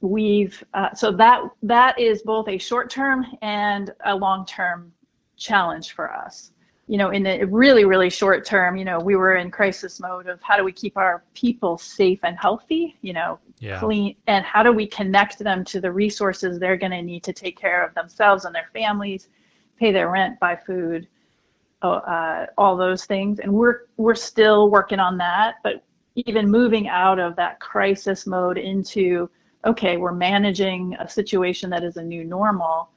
we've 0.00 0.62
uh, 0.74 0.92
so 0.94 1.12
that 1.12 1.42
that 1.62 1.98
is 1.98 2.22
both 2.22 2.48
a 2.48 2.58
short 2.58 2.88
term 2.90 3.26
and 3.42 3.92
a 4.04 4.14
long 4.14 4.46
term 4.46 4.92
challenge 5.36 5.92
for 5.92 6.12
us 6.12 6.52
you 6.90 6.98
know, 6.98 7.10
in 7.10 7.22
the 7.22 7.44
really, 7.44 7.84
really 7.84 8.10
short 8.10 8.44
term, 8.44 8.76
you 8.76 8.84
know, 8.84 8.98
we 8.98 9.14
were 9.14 9.36
in 9.36 9.48
crisis 9.48 10.00
mode 10.00 10.26
of 10.26 10.42
how 10.42 10.56
do 10.56 10.64
we 10.64 10.72
keep 10.72 10.96
our 10.96 11.22
people 11.34 11.78
safe 11.78 12.18
and 12.24 12.36
healthy, 12.36 12.96
you 13.00 13.12
know, 13.12 13.38
yeah. 13.60 13.78
clean, 13.78 14.16
and 14.26 14.44
how 14.44 14.64
do 14.64 14.72
we 14.72 14.88
connect 14.88 15.38
them 15.38 15.64
to 15.66 15.80
the 15.80 15.92
resources 15.92 16.58
they're 16.58 16.76
going 16.76 16.90
to 16.90 17.00
need 17.00 17.22
to 17.22 17.32
take 17.32 17.56
care 17.56 17.86
of 17.86 17.94
themselves 17.94 18.44
and 18.44 18.52
their 18.52 18.68
families, 18.72 19.28
pay 19.78 19.92
their 19.92 20.10
rent, 20.10 20.40
buy 20.40 20.56
food, 20.56 21.06
oh, 21.82 21.92
uh, 21.92 22.46
all 22.58 22.76
those 22.76 23.04
things. 23.04 23.38
And 23.38 23.52
we're 23.52 23.82
we're 23.96 24.16
still 24.16 24.68
working 24.68 24.98
on 24.98 25.16
that, 25.18 25.58
but 25.62 25.84
even 26.16 26.50
moving 26.50 26.88
out 26.88 27.18
of 27.18 27.36
that 27.36 27.60
crisis 27.60 28.26
mode 28.26 28.58
into 28.58 29.30
okay, 29.66 29.98
we're 29.98 30.12
managing 30.12 30.96
a 31.00 31.08
situation 31.08 31.68
that 31.68 31.84
is 31.84 31.98
a 31.98 32.02
new 32.02 32.24
normal 32.24 32.90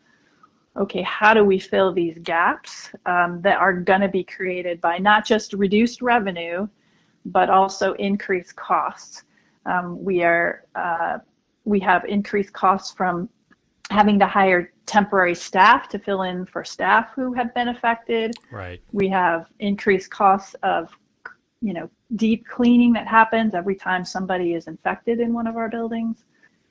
okay, 0.76 1.04
how 1.04 1.34
do 1.34 1.44
we 1.44 1.60
fill 1.60 1.94
these 1.94 2.18
gaps 2.24 2.90
um, 3.06 3.42
that 3.42 3.58
are 3.58 3.74
going 3.74 4.02
to 4.02 4.08
be 4.08 4.24
created 4.24 4.82
by 4.82 4.98
not 4.98 5.26
just 5.26 5.54
reduced 5.54 6.02
revenue, 6.02 6.68
but 7.26 7.50
also 7.50 7.94
increased 7.94 8.56
costs? 8.56 9.24
Um, 9.66 10.04
we 10.04 10.24
are 10.24 10.66
uh, 10.76 11.20
we 11.66 11.80
have 11.80 12.04
increased 12.06 12.54
costs 12.54 12.94
from 12.94 13.30
having 13.90 14.18
to 14.20 14.26
hire 14.26 14.74
temporary 14.86 15.36
staff 15.36 15.88
to 15.90 16.00
fill 16.00 16.24
in 16.24 16.46
for 16.46 16.64
staff 16.64 17.10
who 17.16 17.32
have 17.34 17.54
been 17.54 17.70
affected. 17.70 18.34
Right. 18.52 18.82
We 18.92 19.08
have 19.10 19.48
increased 19.60 20.10
costs 20.10 20.56
of 20.64 20.90
you 21.64 21.74
know 21.74 21.90
deep 22.18 22.46
cleaning 22.46 22.92
that 22.94 23.08
happens 23.08 23.56
every 23.56 23.76
time 23.76 24.04
somebody 24.04 24.54
is 24.54 24.68
infected 24.68 25.20
in 25.20 25.34
one 25.34 25.48
of 25.48 25.56
our 25.56 25.70
buildings. 25.70 26.26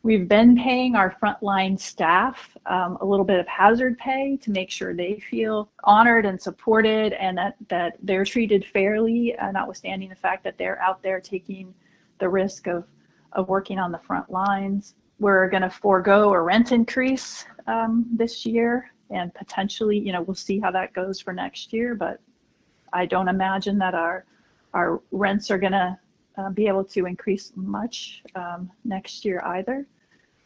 We've 0.04 0.28
been 0.28 0.56
paying 0.56 0.96
our 0.96 1.16
frontline 1.22 1.78
staff 1.78 2.56
um, 2.66 2.98
a 3.00 3.04
little 3.04 3.24
bit 3.24 3.38
of 3.38 3.46
hazard 3.46 3.96
pay 3.98 4.36
to 4.42 4.50
make 4.50 4.68
sure 4.68 4.94
they 4.94 5.22
feel 5.30 5.70
honored 5.84 6.26
and 6.26 6.40
supported 6.40 7.12
and 7.12 7.38
that, 7.38 7.54
that 7.68 7.98
they're 8.02 8.24
treated 8.24 8.64
fairly, 8.66 9.36
uh, 9.36 9.52
notwithstanding 9.52 10.08
the 10.08 10.16
fact 10.16 10.42
that 10.42 10.58
they're 10.58 10.82
out 10.82 11.04
there 11.04 11.20
taking 11.20 11.72
the 12.18 12.28
risk 12.28 12.66
of, 12.66 12.84
of 13.32 13.48
working 13.48 13.78
on 13.78 13.92
the 13.92 13.98
front 13.98 14.28
lines. 14.28 14.96
We're 15.20 15.48
going 15.48 15.62
to 15.62 15.70
forego 15.70 16.32
a 16.32 16.40
rent 16.40 16.72
increase 16.72 17.46
um, 17.68 18.04
this 18.12 18.44
year 18.44 18.90
and 19.10 19.32
potentially, 19.32 20.00
you 20.00 20.12
know, 20.12 20.22
we'll 20.22 20.34
see 20.34 20.58
how 20.58 20.72
that 20.72 20.94
goes 20.94 21.20
for 21.20 21.32
next 21.32 21.72
year, 21.72 21.94
but 21.94 22.18
I 22.92 23.06
don't 23.06 23.28
imagine 23.28 23.78
that 23.78 23.94
our 23.94 24.24
our 24.74 25.00
rents 25.10 25.50
are 25.50 25.58
going 25.58 25.72
to 25.72 25.98
uh, 26.38 26.50
be 26.50 26.66
able 26.66 26.84
to 26.84 27.06
increase 27.06 27.52
much 27.56 28.22
um, 28.34 28.70
next 28.84 29.24
year 29.24 29.42
either. 29.44 29.86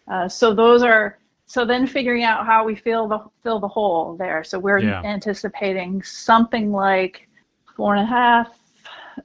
Uh, 0.09 0.28
so 0.28 0.54
those 0.54 0.83
are 0.83 1.18
so 1.47 1.64
then 1.64 1.87
figuring 1.87 2.25
out 2.25 2.45
how 2.45 2.64
we 2.64 2.75
fill 2.75 3.06
the 3.06 3.21
fill 3.42 3.61
the 3.61 3.68
hole 3.68 4.16
there. 4.16 4.42
So 4.42 4.59
we're 4.59 4.78
yeah. 4.78 5.02
anticipating 5.04 6.02
something 6.02 6.73
like 6.73 7.28
four 7.76 7.95
and 7.95 8.02
a 8.02 8.06
half 8.06 8.49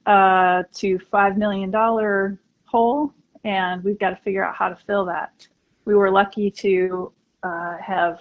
uh, 0.06 0.64
to 0.76 1.00
five 1.12 1.38
million 1.38 1.72
dollar 1.72 2.40
hole, 2.66 3.14
and 3.44 3.84
we've 3.84 4.00
got 4.00 4.12
to 4.12 4.18
figure 4.18 4.46
out 4.46 4.56
how 4.56 4.70
to 4.70 4.78
fill 4.88 5.06
that. 5.06 5.48
We 5.86 5.96
were 5.96 6.12
lucky 6.12 6.52
to 6.52 7.12
uh, 7.44 7.78
have 7.78 8.20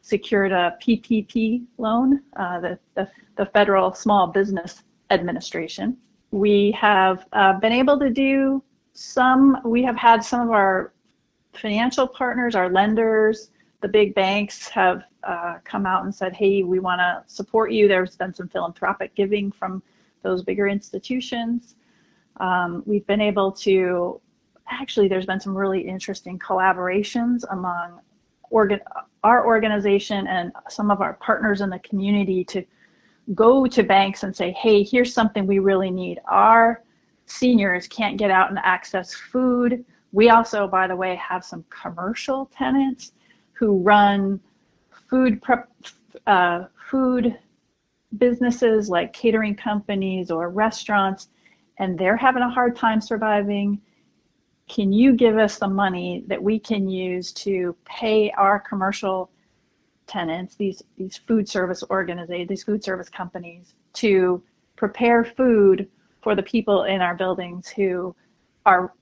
secured 0.00 0.52
a 0.52 0.76
PPP 0.82 1.64
loan, 1.78 2.22
uh, 2.36 2.60
the, 2.60 2.78
the 2.94 3.08
the 3.36 3.46
Federal 3.46 3.92
Small 3.92 4.28
Business 4.28 4.84
Administration, 5.10 5.96
we 6.34 6.72
have 6.72 7.26
uh, 7.32 7.52
been 7.60 7.70
able 7.70 7.96
to 7.96 8.10
do 8.10 8.60
some, 8.92 9.56
we 9.64 9.84
have 9.84 9.96
had 9.96 10.24
some 10.24 10.40
of 10.40 10.50
our 10.50 10.92
financial 11.52 12.08
partners, 12.08 12.56
our 12.56 12.68
lenders, 12.68 13.50
the 13.82 13.86
big 13.86 14.16
banks 14.16 14.66
have 14.68 15.04
uh, 15.22 15.58
come 15.62 15.86
out 15.86 16.02
and 16.02 16.12
said, 16.12 16.32
hey, 16.32 16.64
we 16.64 16.80
want 16.80 16.98
to 16.98 17.22
support 17.32 17.70
you. 17.70 17.86
There's 17.86 18.16
been 18.16 18.34
some 18.34 18.48
philanthropic 18.48 19.14
giving 19.14 19.52
from 19.52 19.80
those 20.22 20.42
bigger 20.42 20.66
institutions. 20.66 21.76
Um, 22.38 22.82
we've 22.84 23.06
been 23.06 23.20
able 23.20 23.52
to, 23.52 24.20
actually, 24.68 25.06
there's 25.06 25.26
been 25.26 25.38
some 25.38 25.56
really 25.56 25.82
interesting 25.82 26.36
collaborations 26.40 27.44
among 27.52 28.00
organ, 28.50 28.80
our 29.22 29.46
organization 29.46 30.26
and 30.26 30.50
some 30.68 30.90
of 30.90 31.00
our 31.00 31.12
partners 31.14 31.60
in 31.60 31.70
the 31.70 31.78
community 31.78 32.42
to 32.46 32.64
go 33.32 33.66
to 33.66 33.82
banks 33.82 34.22
and 34.22 34.36
say, 34.36 34.52
hey, 34.52 34.82
here's 34.82 35.14
something 35.14 35.46
we 35.46 35.58
really 35.58 35.90
need. 35.90 36.20
Our 36.26 36.82
seniors 37.26 37.88
can't 37.88 38.18
get 38.18 38.30
out 38.30 38.50
and 38.50 38.58
access 38.62 39.14
food. 39.14 39.84
We 40.12 40.28
also, 40.30 40.68
by 40.68 40.86
the 40.86 40.96
way, 40.96 41.14
have 41.16 41.44
some 41.44 41.64
commercial 41.70 42.50
tenants 42.54 43.12
who 43.52 43.78
run 43.78 44.40
food 45.08 45.40
prep, 45.40 45.70
uh, 46.26 46.64
food 46.90 47.38
businesses 48.18 48.88
like 48.88 49.12
catering 49.12 49.56
companies 49.56 50.30
or 50.30 50.50
restaurants, 50.50 51.28
and 51.78 51.98
they're 51.98 52.16
having 52.16 52.42
a 52.42 52.50
hard 52.50 52.76
time 52.76 53.00
surviving. 53.00 53.80
Can 54.68 54.92
you 54.92 55.14
give 55.14 55.36
us 55.38 55.58
the 55.58 55.68
money 55.68 56.24
that 56.26 56.42
we 56.42 56.58
can 56.58 56.88
use 56.88 57.32
to 57.32 57.74
pay 57.84 58.30
our 58.32 58.60
commercial 58.60 59.30
tenants, 60.06 60.56
these 60.56 60.82
these 60.96 61.16
food 61.16 61.48
service 61.48 61.82
organizations, 61.90 62.48
these 62.48 62.64
food 62.64 62.84
service 62.84 63.08
companies, 63.08 63.74
to 63.94 64.42
prepare 64.76 65.24
food 65.24 65.88
for 66.22 66.34
the 66.34 66.42
people 66.42 66.84
in 66.84 67.00
our 67.00 67.14
buildings 67.14 67.68
who 67.68 68.14
are 68.66 68.92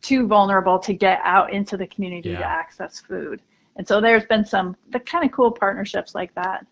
too 0.00 0.26
vulnerable 0.26 0.78
to 0.78 0.92
get 0.92 1.20
out 1.24 1.52
into 1.52 1.76
the 1.76 1.86
community 1.86 2.30
yeah. 2.30 2.38
to 2.38 2.44
access 2.44 3.00
food. 3.00 3.40
And 3.76 3.86
so 3.86 4.00
there's 4.00 4.26
been 4.26 4.44
some 4.44 4.76
the 4.90 5.00
kind 5.00 5.24
of 5.24 5.32
cool 5.32 5.50
partnerships 5.50 6.14
like 6.14 6.34
that 6.34 6.66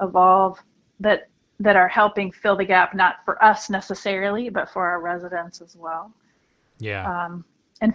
evolve 0.00 0.58
that 0.98 1.28
that 1.60 1.76
are 1.76 1.88
helping 1.88 2.32
fill 2.32 2.56
the 2.56 2.64
gap, 2.64 2.94
not 2.94 3.16
for 3.24 3.42
us 3.44 3.68
necessarily, 3.68 4.48
but 4.48 4.70
for 4.70 4.86
our 4.86 5.00
residents 5.00 5.60
as 5.60 5.76
well. 5.76 6.10
Yeah. 6.78 7.04
Um, 7.06 7.44
and 7.82 7.92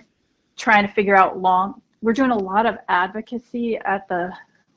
trying 0.56 0.88
to 0.88 0.94
figure 0.94 1.16
out 1.16 1.40
long. 1.40 1.82
We're 2.02 2.14
doing 2.14 2.30
a 2.30 2.38
lot 2.38 2.68
of 2.68 2.78
advocacy 2.88 3.78
at 3.78 4.08
the 4.08 4.32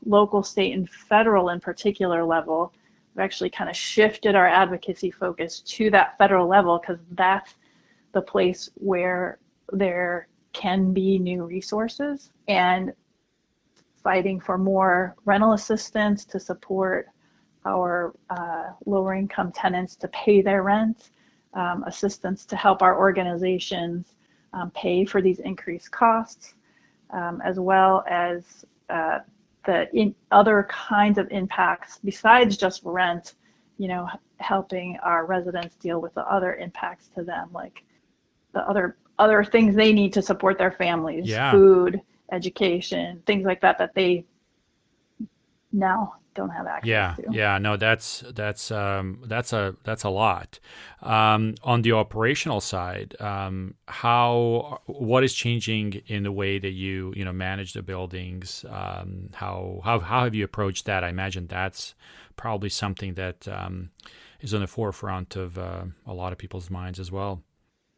local, 0.04 0.42
state, 0.42 0.74
and 0.74 0.88
federal 0.88 1.50
in 1.50 1.60
particular 1.60 2.24
level, 2.24 2.72
we've 3.14 3.24
actually 3.24 3.50
kind 3.50 3.68
of 3.68 3.76
shifted 3.76 4.34
our 4.34 4.46
advocacy 4.46 5.10
focus 5.10 5.60
to 5.60 5.90
that 5.90 6.16
federal 6.18 6.46
level 6.46 6.78
because 6.78 6.98
that's 7.12 7.54
the 8.12 8.22
place 8.22 8.70
where 8.74 9.38
there 9.72 10.28
can 10.52 10.92
be 10.92 11.18
new 11.18 11.44
resources 11.44 12.30
and 12.48 12.92
fighting 14.02 14.40
for 14.40 14.56
more 14.56 15.14
rental 15.24 15.52
assistance 15.52 16.24
to 16.24 16.40
support 16.40 17.08
our 17.66 18.14
uh, 18.30 18.70
lower 18.86 19.14
income 19.14 19.52
tenants 19.52 19.96
to 19.96 20.08
pay 20.08 20.40
their 20.40 20.62
rent, 20.62 21.10
um, 21.54 21.82
assistance 21.84 22.46
to 22.46 22.56
help 22.56 22.82
our 22.82 22.98
organizations 22.98 24.14
um, 24.52 24.70
pay 24.70 25.04
for 25.04 25.20
these 25.20 25.40
increased 25.40 25.90
costs, 25.90 26.54
um, 27.10 27.42
as 27.44 27.58
well 27.58 28.04
as 28.08 28.64
uh, 28.88 29.18
the 29.66 29.88
in 29.94 30.14
other 30.30 30.66
kinds 30.70 31.18
of 31.18 31.30
impacts 31.30 31.98
besides 32.04 32.56
just 32.56 32.82
rent, 32.84 33.34
you 33.78 33.88
know, 33.88 34.08
helping 34.38 34.98
our 35.02 35.26
residents 35.26 35.74
deal 35.76 36.00
with 36.00 36.14
the 36.14 36.22
other 36.22 36.54
impacts 36.56 37.08
to 37.08 37.22
them, 37.22 37.50
like 37.52 37.82
the 38.52 38.60
other 38.68 38.96
other 39.18 39.42
things 39.42 39.74
they 39.74 39.92
need 39.92 40.12
to 40.12 40.22
support 40.22 40.58
their 40.58 40.72
families, 40.72 41.28
yeah. 41.28 41.50
food, 41.50 42.00
education, 42.32 43.22
things 43.26 43.44
like 43.44 43.60
that 43.60 43.78
that 43.78 43.94
they 43.94 44.24
now 45.72 46.14
don't 46.38 46.50
have 46.50 46.66
access 46.66 46.88
yeah, 46.88 47.14
to. 47.16 47.24
Yeah, 47.30 47.58
no, 47.58 47.76
that's 47.76 48.22
that's 48.34 48.70
um, 48.70 49.22
that's 49.26 49.52
a 49.52 49.74
that's 49.82 50.04
a 50.04 50.08
lot. 50.08 50.60
Um, 51.02 51.56
on 51.62 51.82
the 51.82 51.92
operational 51.92 52.60
side, 52.60 53.16
um, 53.20 53.74
how 53.86 54.80
what 54.86 55.24
is 55.24 55.34
changing 55.34 56.02
in 56.06 56.22
the 56.22 56.32
way 56.32 56.58
that 56.58 56.70
you 56.70 57.12
you 57.16 57.24
know 57.24 57.32
manage 57.32 57.72
the 57.72 57.82
buildings? 57.82 58.64
Um, 58.68 59.30
how 59.34 59.80
how 59.84 59.98
how 59.98 60.24
have 60.24 60.34
you 60.34 60.44
approached 60.44 60.86
that? 60.86 61.02
I 61.02 61.08
imagine 61.08 61.48
that's 61.48 61.94
probably 62.36 62.68
something 62.68 63.14
that 63.14 63.48
um, 63.48 63.90
is 64.40 64.54
on 64.54 64.60
the 64.60 64.68
forefront 64.68 65.34
of 65.36 65.58
uh, 65.58 65.84
a 66.06 66.14
lot 66.14 66.32
of 66.32 66.38
people's 66.38 66.70
minds 66.70 67.00
as 67.00 67.10
well. 67.10 67.42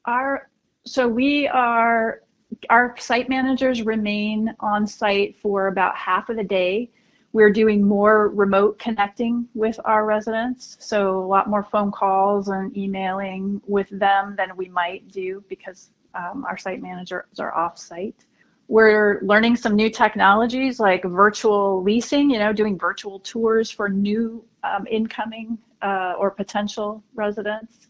Our 0.07 0.49
so 0.87 1.07
we 1.07 1.47
are 1.47 2.23
our 2.69 2.97
site 2.99 3.29
managers 3.29 3.83
remain 3.83 4.55
on 4.61 4.87
site 4.87 5.37
for 5.37 5.69
about 5.69 5.95
half 5.95 6.31
of 6.31 6.37
the 6.37 6.45
day 6.45 6.91
we're 7.33 7.51
doing 7.51 7.83
more 7.87 8.29
remote 8.29 8.79
connecting 8.79 9.47
with 9.55 9.79
our 9.85 10.05
residents, 10.05 10.77
so 10.81 11.21
a 11.21 11.27
lot 11.27 11.49
more 11.49 11.63
phone 11.63 11.93
calls 11.93 12.49
and 12.49 12.77
emailing 12.77 13.63
with 13.67 13.89
them 13.91 14.35
than 14.37 14.57
we 14.57 14.69
might 14.69 15.07
do 15.09 15.45
because 15.49 15.91
um, 16.15 16.45
our 16.49 16.59
site 16.59 16.83
managers 16.83 17.39
are 17.39 17.55
off 17.55 17.79
site. 17.79 18.25
We're 18.67 19.21
learning 19.23 19.57
some 19.57 19.75
new 19.75 19.91
technologies 19.91 20.81
like 20.81 21.05
virtual 21.05 21.83
leasing, 21.83 22.31
you 22.31 22.39
know, 22.39 22.53
doing 22.53 22.79
virtual 22.79 23.21
tours 23.21 23.71
for 23.71 23.89
new 23.89 24.45
um, 24.65 24.87
incoming 24.91 25.59
uh, 25.83 26.15
or 26.19 26.31
potential 26.31 27.03
residents. 27.15 27.89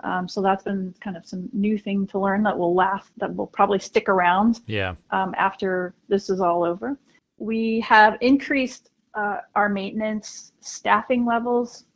Um, 0.00 0.28
so 0.28 0.42
that's 0.42 0.64
been 0.64 0.94
kind 1.00 1.16
of 1.16 1.26
some 1.26 1.48
new 1.52 1.78
thing 1.78 2.06
to 2.08 2.18
learn 2.18 2.42
that 2.42 2.58
will 2.58 2.74
last, 2.74 3.10
that 3.18 3.34
will 3.34 3.46
probably 3.46 3.78
stick 3.78 4.08
around 4.08 4.60
yeah. 4.66 4.94
Um, 5.10 5.34
after 5.38 5.94
this 6.08 6.28
is 6.28 6.40
all 6.40 6.64
over 6.64 6.98
we 7.42 7.80
have 7.80 8.16
increased 8.20 8.90
uh, 9.14 9.38
our 9.56 9.68
maintenance 9.68 10.52
staffing 10.60 11.26
levels 11.26 11.86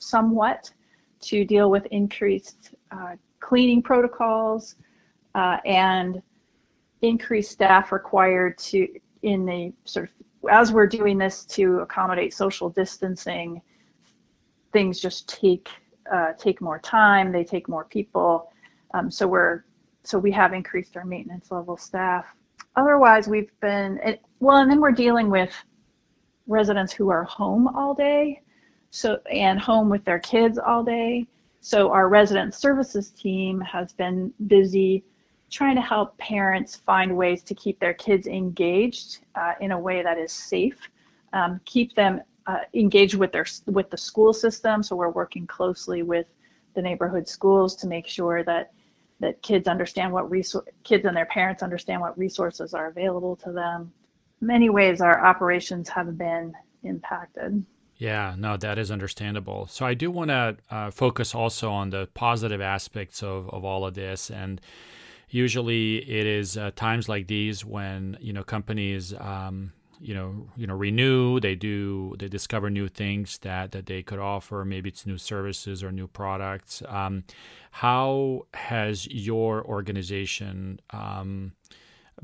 somewhat 0.00 0.68
to 1.20 1.44
deal 1.44 1.70
with 1.70 1.86
increased 1.92 2.74
uh, 2.90 3.14
cleaning 3.38 3.80
protocols 3.80 4.74
uh, 5.36 5.58
and 5.64 6.20
increased 7.02 7.52
staff 7.52 7.92
required 7.92 8.58
to 8.58 8.88
in 9.22 9.46
the 9.46 9.72
sort 9.84 10.08
of 10.08 10.50
as 10.50 10.72
we're 10.72 10.88
doing 10.88 11.16
this 11.16 11.44
to 11.44 11.78
accommodate 11.78 12.34
social 12.34 12.68
distancing 12.68 13.62
things 14.72 15.00
just 15.00 15.28
take 15.28 15.68
uh, 16.12 16.32
take 16.36 16.60
more 16.60 16.80
time 16.80 17.30
they 17.30 17.44
take 17.44 17.68
more 17.68 17.84
people. 17.84 18.50
Um, 18.92 19.08
so 19.10 19.28
we're 19.28 19.64
so 20.02 20.18
we 20.18 20.32
have 20.32 20.52
increased 20.52 20.96
our 20.96 21.04
maintenance 21.04 21.52
level 21.52 21.76
staff 21.76 22.26
otherwise 22.76 23.28
we've 23.28 23.50
been 23.60 23.98
well 24.40 24.58
and 24.58 24.70
then 24.70 24.80
we're 24.80 24.92
dealing 24.92 25.30
with 25.30 25.52
residents 26.46 26.92
who 26.92 27.08
are 27.08 27.24
home 27.24 27.68
all 27.68 27.94
day 27.94 28.40
so 28.90 29.18
and 29.30 29.60
home 29.60 29.90
with 29.90 30.04
their 30.04 30.18
kids 30.18 30.58
all 30.58 30.82
day. 30.82 31.26
So 31.60 31.90
our 31.90 32.08
resident 32.08 32.54
services 32.54 33.10
team 33.10 33.60
has 33.60 33.92
been 33.92 34.32
busy 34.46 35.04
trying 35.50 35.76
to 35.76 35.82
help 35.82 36.16
parents 36.16 36.76
find 36.76 37.14
ways 37.14 37.42
to 37.42 37.54
keep 37.54 37.78
their 37.78 37.92
kids 37.92 38.26
engaged 38.26 39.18
uh, 39.34 39.52
in 39.60 39.72
a 39.72 39.78
way 39.78 40.02
that 40.02 40.16
is 40.16 40.32
safe 40.32 40.88
um, 41.32 41.60
keep 41.66 41.94
them 41.94 42.22
uh, 42.46 42.60
engaged 42.72 43.16
with 43.16 43.32
their 43.32 43.44
with 43.66 43.90
the 43.90 43.96
school 43.98 44.32
system. 44.32 44.82
So 44.82 44.96
we're 44.96 45.10
working 45.10 45.46
closely 45.46 46.02
with 46.02 46.26
the 46.74 46.80
neighborhood 46.80 47.28
schools 47.28 47.76
to 47.76 47.86
make 47.86 48.06
sure 48.06 48.42
that 48.44 48.72
that 49.20 49.42
kids 49.42 49.66
understand 49.68 50.12
what 50.12 50.30
resource 50.30 50.66
kids 50.84 51.04
and 51.04 51.16
their 51.16 51.26
parents 51.26 51.62
understand 51.62 52.00
what 52.00 52.18
resources 52.18 52.74
are 52.74 52.88
available 52.88 53.36
to 53.36 53.52
them. 53.52 53.92
Many 54.40 54.68
ways 54.68 55.00
our 55.00 55.24
operations 55.24 55.88
have 55.88 56.18
been 56.18 56.52
impacted. 56.82 57.64
Yeah, 57.96 58.34
no, 58.36 58.58
that 58.58 58.78
is 58.78 58.90
understandable. 58.90 59.66
So 59.68 59.86
I 59.86 59.94
do 59.94 60.10
want 60.10 60.28
to 60.28 60.56
uh, 60.70 60.90
focus 60.90 61.34
also 61.34 61.70
on 61.70 61.90
the 61.90 62.08
positive 62.12 62.60
aspects 62.60 63.22
of, 63.22 63.48
of 63.48 63.64
all 63.64 63.86
of 63.86 63.94
this. 63.94 64.30
And 64.30 64.60
usually 65.30 65.96
it 65.98 66.26
is 66.26 66.58
uh, 66.58 66.72
times 66.76 67.08
like 67.08 67.26
these 67.26 67.64
when, 67.64 68.18
you 68.20 68.34
know, 68.34 68.44
companies 68.44 69.14
um, 69.14 69.72
you 70.00 70.14
know 70.14 70.48
you 70.56 70.66
know 70.66 70.74
renew 70.74 71.40
they 71.40 71.54
do 71.54 72.14
they 72.18 72.28
discover 72.28 72.70
new 72.70 72.88
things 72.88 73.38
that 73.38 73.72
that 73.72 73.86
they 73.86 74.02
could 74.02 74.18
offer. 74.18 74.64
Maybe 74.64 74.90
it's 74.90 75.06
new 75.06 75.18
services 75.18 75.82
or 75.82 75.92
new 75.92 76.06
products. 76.06 76.82
Um, 76.88 77.24
how 77.70 78.46
has 78.54 79.06
your 79.06 79.64
organization 79.64 80.80
um, 80.90 81.52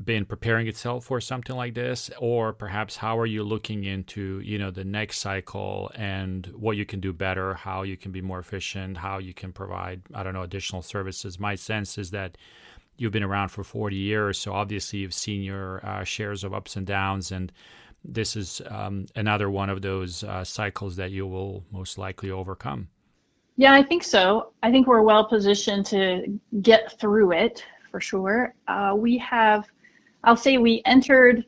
been 0.02 0.24
preparing 0.24 0.66
itself 0.66 1.04
for 1.04 1.20
something 1.20 1.54
like 1.54 1.74
this? 1.74 2.10
Or 2.18 2.52
perhaps 2.52 2.96
how 2.96 3.18
are 3.18 3.26
you 3.26 3.42
looking 3.42 3.84
into 3.84 4.40
you 4.40 4.58
know 4.58 4.70
the 4.70 4.84
next 4.84 5.18
cycle 5.18 5.90
and 5.94 6.46
what 6.54 6.76
you 6.76 6.86
can 6.86 7.00
do 7.00 7.12
better 7.12 7.54
how 7.54 7.82
you 7.82 7.96
can 7.96 8.12
be 8.12 8.20
more 8.20 8.38
efficient 8.38 8.96
how 8.96 9.18
you 9.18 9.34
can 9.34 9.52
provide 9.52 10.02
i 10.14 10.22
don't 10.22 10.34
know 10.34 10.42
additional 10.42 10.82
services? 10.82 11.38
My 11.38 11.54
sense 11.54 11.98
is 11.98 12.10
that 12.10 12.38
you've 13.02 13.12
been 13.12 13.24
around 13.24 13.48
for 13.48 13.64
40 13.64 13.96
years, 13.96 14.38
so 14.38 14.52
obviously 14.52 15.00
you've 15.00 15.12
seen 15.12 15.42
your 15.42 15.84
uh, 15.84 16.04
shares 16.04 16.44
of 16.44 16.54
ups 16.54 16.76
and 16.76 16.86
downs, 16.86 17.32
and 17.32 17.50
this 18.04 18.36
is 18.36 18.62
um, 18.70 19.06
another 19.16 19.50
one 19.50 19.68
of 19.68 19.82
those 19.82 20.22
uh, 20.22 20.44
cycles 20.44 20.96
that 20.96 21.10
you 21.10 21.26
will 21.26 21.64
most 21.72 21.98
likely 21.98 22.30
overcome. 22.30 22.88
Yeah, 23.56 23.74
I 23.74 23.82
think 23.82 24.04
so. 24.04 24.52
I 24.62 24.70
think 24.70 24.86
we're 24.86 25.02
well 25.02 25.24
positioned 25.24 25.84
to 25.86 26.38
get 26.62 26.98
through 26.98 27.32
it 27.32 27.64
for 27.90 28.00
sure. 28.00 28.54
Uh, 28.68 28.94
we 28.96 29.18
have, 29.18 29.66
I'll 30.24 30.36
say, 30.36 30.58
we 30.58 30.80
entered 30.86 31.44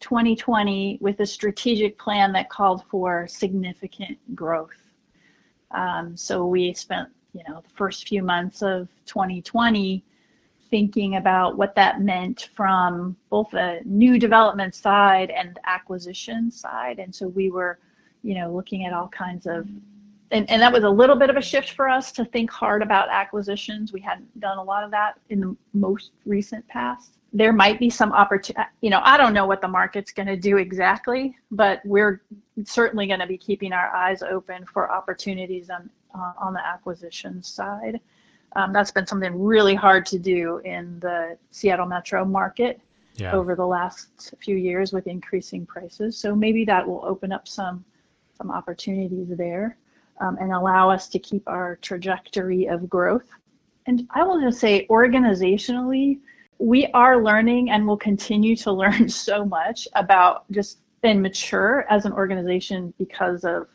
2020 0.00 0.98
with 1.00 1.20
a 1.20 1.26
strategic 1.26 1.98
plan 1.98 2.32
that 2.32 2.48
called 2.48 2.84
for 2.88 3.26
significant 3.26 4.18
growth. 4.34 4.92
Um, 5.72 6.16
so 6.16 6.46
we 6.46 6.72
spent, 6.74 7.08
you 7.32 7.42
know, 7.48 7.60
the 7.60 7.74
first 7.74 8.08
few 8.08 8.22
months 8.22 8.62
of 8.62 8.88
2020 9.06 10.04
thinking 10.70 11.16
about 11.16 11.56
what 11.56 11.74
that 11.74 12.00
meant 12.00 12.50
from 12.54 13.16
both 13.30 13.50
the 13.50 13.80
new 13.84 14.18
development 14.18 14.74
side 14.74 15.30
and 15.30 15.58
acquisition 15.66 16.50
side. 16.50 16.98
And 16.98 17.14
so 17.14 17.28
we 17.28 17.50
were, 17.50 17.78
you 18.22 18.34
know, 18.34 18.52
looking 18.52 18.84
at 18.84 18.92
all 18.92 19.08
kinds 19.08 19.46
of, 19.46 19.68
and, 20.30 20.48
and 20.50 20.60
that 20.60 20.72
was 20.72 20.84
a 20.84 20.90
little 20.90 21.16
bit 21.16 21.30
of 21.30 21.36
a 21.36 21.42
shift 21.42 21.70
for 21.70 21.88
us 21.88 22.10
to 22.12 22.24
think 22.24 22.50
hard 22.50 22.82
about 22.82 23.08
acquisitions. 23.08 23.92
We 23.92 24.00
hadn't 24.00 24.40
done 24.40 24.58
a 24.58 24.62
lot 24.62 24.82
of 24.82 24.90
that 24.90 25.18
in 25.30 25.40
the 25.40 25.56
most 25.72 26.10
recent 26.24 26.66
past. 26.68 27.12
There 27.32 27.52
might 27.52 27.78
be 27.78 27.90
some 27.90 28.12
opportunity, 28.12 28.68
you 28.80 28.90
know, 28.90 29.00
I 29.04 29.16
don't 29.16 29.34
know 29.34 29.46
what 29.46 29.60
the 29.60 29.68
market's 29.68 30.12
going 30.12 30.28
to 30.28 30.36
do 30.36 30.56
exactly, 30.56 31.36
but 31.50 31.80
we're 31.84 32.22
certainly 32.64 33.06
going 33.06 33.20
to 33.20 33.26
be 33.26 33.38
keeping 33.38 33.72
our 33.72 33.94
eyes 33.94 34.22
open 34.22 34.64
for 34.64 34.90
opportunities 34.90 35.70
on, 35.70 35.90
uh, 36.14 36.32
on 36.38 36.54
the 36.54 36.66
acquisition 36.66 37.42
side. 37.42 38.00
Um, 38.54 38.72
that's 38.72 38.90
been 38.90 39.06
something 39.06 39.38
really 39.42 39.74
hard 39.74 40.06
to 40.06 40.18
do 40.18 40.58
in 40.58 40.98
the 41.00 41.36
Seattle 41.50 41.86
metro 41.86 42.24
market 42.24 42.80
yeah. 43.16 43.32
over 43.32 43.54
the 43.54 43.66
last 43.66 44.34
few 44.40 44.56
years 44.56 44.92
with 44.92 45.06
increasing 45.06 45.66
prices. 45.66 46.16
So 46.16 46.34
maybe 46.34 46.64
that 46.64 46.86
will 46.86 47.04
open 47.04 47.32
up 47.32 47.48
some 47.48 47.84
some 48.36 48.50
opportunities 48.50 49.28
there 49.30 49.78
um, 50.20 50.36
and 50.38 50.52
allow 50.52 50.90
us 50.90 51.08
to 51.08 51.18
keep 51.18 51.42
our 51.48 51.76
trajectory 51.76 52.66
of 52.66 52.88
growth. 52.88 53.28
And 53.86 54.06
I 54.10 54.24
will 54.24 54.40
just 54.40 54.60
say, 54.60 54.86
organizationally, 54.90 56.18
we 56.58 56.86
are 56.88 57.22
learning 57.22 57.70
and 57.70 57.86
will 57.86 57.96
continue 57.96 58.56
to 58.56 58.72
learn 58.82 59.08
so 59.08 59.44
much 59.44 59.88
about 59.94 60.50
just 60.50 60.78
and 61.06 61.22
mature 61.22 61.86
as 61.88 62.04
an 62.04 62.12
organization 62.12 62.92
because 62.98 63.44
of 63.44 63.68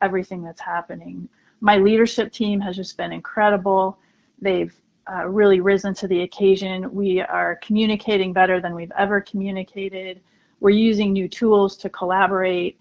everything 0.00 0.42
that's 0.42 0.60
happening. 0.60 1.28
My 1.60 1.76
leadership 1.76 2.32
team 2.32 2.60
has 2.60 2.76
just 2.76 2.96
been 2.96 3.12
incredible 3.12 3.98
They've 4.40 4.74
uh, 5.10 5.26
really 5.26 5.60
risen 5.60 5.94
to 5.94 6.08
the 6.08 6.22
occasion. 6.22 6.92
We 6.94 7.20
are 7.20 7.56
communicating 7.62 8.32
better 8.32 8.60
than 8.60 8.74
we've 8.74 8.92
ever 8.98 9.20
communicated. 9.20 10.20
We're 10.60 10.70
using 10.70 11.12
new 11.12 11.28
tools 11.28 11.76
to 11.78 11.88
collaborate. 11.88 12.78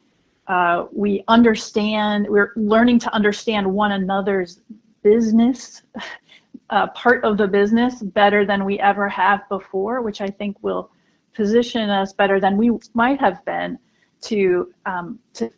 Uh, 0.47 0.85
we 0.91 1.23
understand, 1.27 2.27
we're 2.27 2.53
learning 2.55 2.99
to 2.99 3.13
understand 3.13 3.71
one 3.71 3.93
another's 3.93 4.61
business, 5.03 5.83
uh, 6.69 6.87
part 6.87 7.23
of 7.23 7.37
the 7.37 7.47
business 7.47 8.01
better 8.01 8.45
than 8.45 8.65
we 8.65 8.79
ever 8.79 9.07
have 9.07 9.47
before, 9.49 10.01
which 10.01 10.21
I 10.21 10.27
think 10.27 10.57
will 10.61 10.89
position 11.33 11.89
us 11.89 12.13
better 12.13 12.39
than 12.39 12.57
we 12.57 12.71
might 12.93 13.19
have 13.19 13.43
been 13.45 13.77
to 14.21 14.73
um, 14.85 15.19
to 15.33 15.51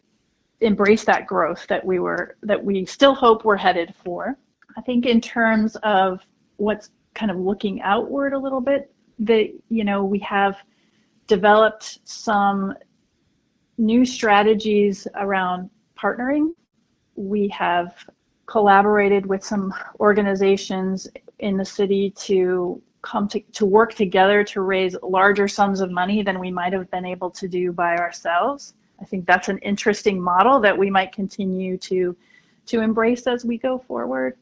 embrace 0.62 1.06
that 1.06 1.26
growth 1.26 1.66
that 1.68 1.84
we 1.86 2.00
were 2.00 2.36
that 2.44 2.62
we 2.64 2.86
still 2.86 3.16
hope 3.16 3.46
we're 3.46 3.56
headed 3.56 3.96
for. 4.04 4.38
I 4.80 4.82
think 4.82 5.06
in 5.06 5.20
terms 5.20 5.76
of 5.84 6.22
what's 6.56 6.92
kind 7.14 7.30
of 7.30 7.38
looking 7.38 7.82
outward 7.82 8.32
a 8.32 8.40
little 8.40 8.62
bit, 8.62 8.90
that 9.20 9.50
you 9.68 9.84
know 9.84 10.06
we 10.06 10.20
have 10.20 10.56
developed 11.28 12.00
some 12.06 12.74
new 13.78 14.06
strategies 14.06 15.06
around 15.16 15.70
partnering. 15.98 16.54
We 17.16 17.50
have 17.50 17.94
collaborated 18.46 19.26
with 19.26 19.44
some 19.44 19.74
organizations 20.00 21.10
in 21.40 21.58
the 21.58 21.66
city 21.66 22.12
to 22.12 22.82
come 23.02 23.28
to, 23.28 23.42
to 23.42 23.66
work 23.66 23.94
together 23.94 24.46
to 24.46 24.62
raise 24.62 24.96
larger 25.04 25.50
sums 25.50 25.82
of 25.82 25.92
money 25.92 26.24
than 26.24 26.40
we 26.40 26.52
might 26.52 26.72
have 26.72 26.90
been 26.90 27.06
able 27.06 27.30
to 27.32 27.50
do 27.50 27.74
by 27.74 27.98
ourselves. 27.98 28.76
I 29.02 29.04
think 29.04 29.26
that's 29.26 29.50
an 29.50 29.58
interesting 29.58 30.22
model 30.22 30.62
that 30.62 30.78
we 30.78 30.90
might 30.90 31.12
continue 31.12 31.78
to 31.80 32.16
to 32.68 32.80
embrace 32.80 33.28
as 33.28 33.44
we 33.44 33.58
go 33.58 33.78
forward. 33.78 34.38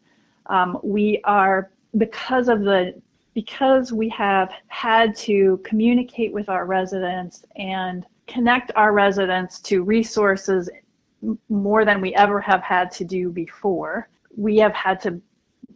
Um, 0.50 0.80
we 0.84 1.22
are 1.24 1.72
because 1.98 2.48
of 2.50 2.62
the 2.62 3.00
because 3.34 3.94
we 3.94 4.10
have 4.10 4.52
had 4.68 5.16
to 5.16 5.62
communicate 5.64 6.34
with 6.34 6.50
our 6.50 6.66
residents 6.66 7.46
and 7.56 8.04
connect 8.26 8.72
our 8.76 8.94
residents 8.94 9.60
to 9.60 9.84
resources 9.84 10.70
more 11.48 11.86
than 11.86 12.02
we 12.02 12.16
ever 12.16 12.42
have 12.42 12.62
had 12.62 12.92
to 12.92 13.06
do 13.06 13.30
before. 13.30 14.10
We 14.36 14.58
have 14.58 14.74
had 14.74 15.00
to 15.02 15.22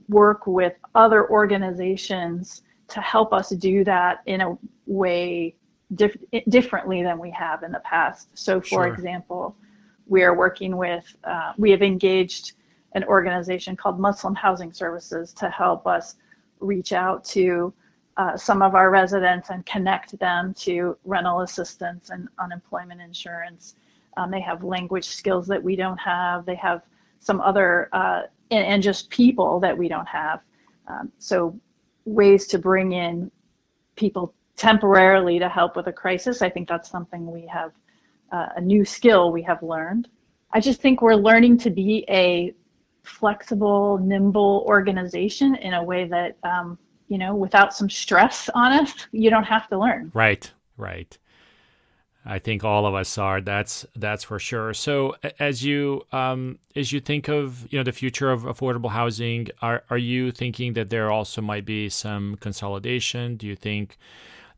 work 0.10 0.48
with 0.48 0.74
other 0.96 1.30
organizations 1.30 2.64
to 2.88 3.00
help 3.00 3.32
us 3.32 3.50
do 3.50 3.84
that 3.84 4.22
in 4.26 4.42
a 4.42 4.58
way 4.86 5.56
dif- 5.96 6.18
differently 6.50 7.04
than 7.04 7.20
we 7.20 7.32
have 7.32 7.64
in 7.64 7.72
the 7.72 7.80
past. 7.80 8.30
So, 8.34 8.60
for 8.60 8.68
sure. 8.68 8.88
example, 8.88 9.56
we 10.08 10.24
are 10.24 10.36
working 10.36 10.78
with, 10.78 11.16
uh, 11.24 11.54
we 11.58 11.72
have 11.72 11.82
engaged 11.82 12.54
an 12.94 13.04
organization 13.06 13.76
called 13.76 14.00
Muslim 14.00 14.36
Housing 14.36 14.74
Services 14.74 15.34
to 15.34 15.50
help 15.50 15.88
us 15.88 16.16
reach 16.60 16.94
out 16.94 17.24
to 17.26 17.74
uh, 18.18 18.36
some 18.36 18.62
of 18.62 18.76
our 18.76 18.90
residents 18.90 19.50
and 19.50 19.66
connect 19.66 20.18
them 20.20 20.54
to 20.54 20.98
rental 21.06 21.42
assistance 21.42 22.10
and 22.10 22.28
unemployment 22.40 23.02
insurance. 23.02 23.76
Um, 24.18 24.30
they 24.30 24.42
have 24.42 24.64
language 24.64 25.06
skills 25.06 25.48
that 25.48 25.64
we 25.64 25.76
don't 25.76 25.98
have. 25.98 26.46
They 26.46 26.56
have 26.56 26.84
some 27.20 27.40
other, 27.40 27.90
uh, 27.94 28.24
and, 28.52 28.66
and, 28.66 28.84
just 28.84 29.10
people 29.10 29.60
that 29.62 29.78
we 29.78 29.88
don't 29.88 30.08
have. 30.08 30.42
Um, 30.88 31.12
so, 31.20 31.58
ways 32.06 32.48
to 32.48 32.60
bring 32.60 32.92
in 32.92 33.32
people 33.96 34.34
temporarily 34.58 35.40
to 35.40 35.48
help 35.48 35.76
with 35.76 35.88
a 35.88 35.94
crisis. 35.94 36.42
I 36.42 36.50
think 36.50 36.68
that's 36.68 36.90
something 36.90 37.32
we 37.32 37.46
have, 37.48 37.72
uh, 38.32 38.48
a 38.58 38.62
new 38.62 38.84
skill 38.84 39.32
we 39.32 39.42
have 39.44 39.64
learned. 39.64 40.10
I 40.52 40.60
just 40.60 40.82
think 40.82 41.02
we're 41.02 41.16
learning 41.16 41.58
to 41.60 41.70
be 41.70 42.04
a 42.10 42.54
flexible, 43.04 43.98
nimble 43.98 44.64
organization 44.68 45.56
in 45.56 45.74
a 45.74 45.84
way 45.84 46.08
that, 46.08 46.38
um, 46.44 46.78
you 47.08 47.18
know, 47.18 47.36
without 47.36 47.74
some 47.74 47.90
stress 47.90 48.50
on 48.56 48.72
us, 48.72 49.08
you 49.12 49.30
don't 49.30 49.44
have 49.44 49.68
to 49.70 49.78
learn. 49.78 50.12
Right, 50.14 50.52
right. 50.78 51.18
I 52.24 52.40
think 52.40 52.64
all 52.64 52.86
of 52.86 52.94
us 52.94 53.18
are. 53.18 53.42
That's 53.42 53.86
that's 53.96 54.24
for 54.24 54.38
sure. 54.38 54.74
So 54.74 55.16
as 55.40 55.66
you 55.66 56.04
um, 56.12 56.60
as 56.76 56.92
you 56.92 57.00
think 57.00 57.28
of 57.28 57.72
you 57.74 57.80
know 57.80 57.84
the 57.84 57.92
future 57.92 58.32
of 58.32 58.44
affordable 58.44 58.92
housing, 58.92 59.48
are 59.62 59.84
are 59.90 59.98
you 59.98 60.32
thinking 60.32 60.74
that 60.74 60.92
there 60.92 61.12
also 61.12 61.42
might 61.42 61.66
be 61.66 61.90
some 61.90 62.38
consolidation? 62.40 63.38
Do 63.38 63.48
you 63.48 63.56
think 63.56 63.98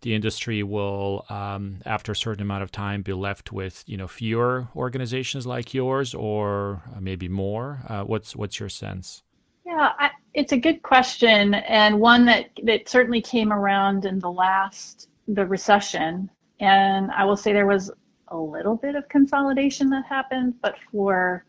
the 0.04 0.14
industry 0.14 0.62
will, 0.64 1.26
um, 1.30 1.80
after 1.86 2.12
a 2.12 2.16
certain 2.16 2.44
amount 2.44 2.64
of 2.64 2.72
time, 2.72 3.02
be 3.02 3.14
left 3.14 3.52
with 3.52 3.84
you 3.88 3.98
know 3.98 4.08
fewer 4.08 4.68
organizations 4.76 5.48
like 5.48 5.74
yours, 5.74 6.14
or 6.14 6.84
maybe 7.00 7.28
more? 7.28 7.80
Uh, 7.88 8.04
what's 8.04 8.36
what's 8.36 8.60
your 8.60 8.70
sense? 8.70 9.24
Yeah, 9.66 9.90
I, 9.98 10.12
it's 10.34 10.52
a 10.52 10.58
good 10.58 10.84
question, 10.84 11.56
and 11.56 12.00
one 12.00 12.26
that 12.26 12.50
that 12.64 12.88
certainly 12.88 13.22
came 13.22 13.52
around 13.52 14.06
in 14.06 14.20
the 14.20 14.32
last 14.32 15.10
the 15.28 15.46
recession. 15.46 16.30
And 16.60 17.12
I 17.12 17.26
will 17.26 17.36
say 17.36 17.52
there 17.52 17.66
was 17.66 17.92
a 18.30 18.38
little 18.38 18.76
bit 18.76 18.96
of 18.96 19.08
consolidation 19.10 19.90
that 19.90 20.06
happened, 20.06 20.56
but 20.62 20.76
for 20.92 21.46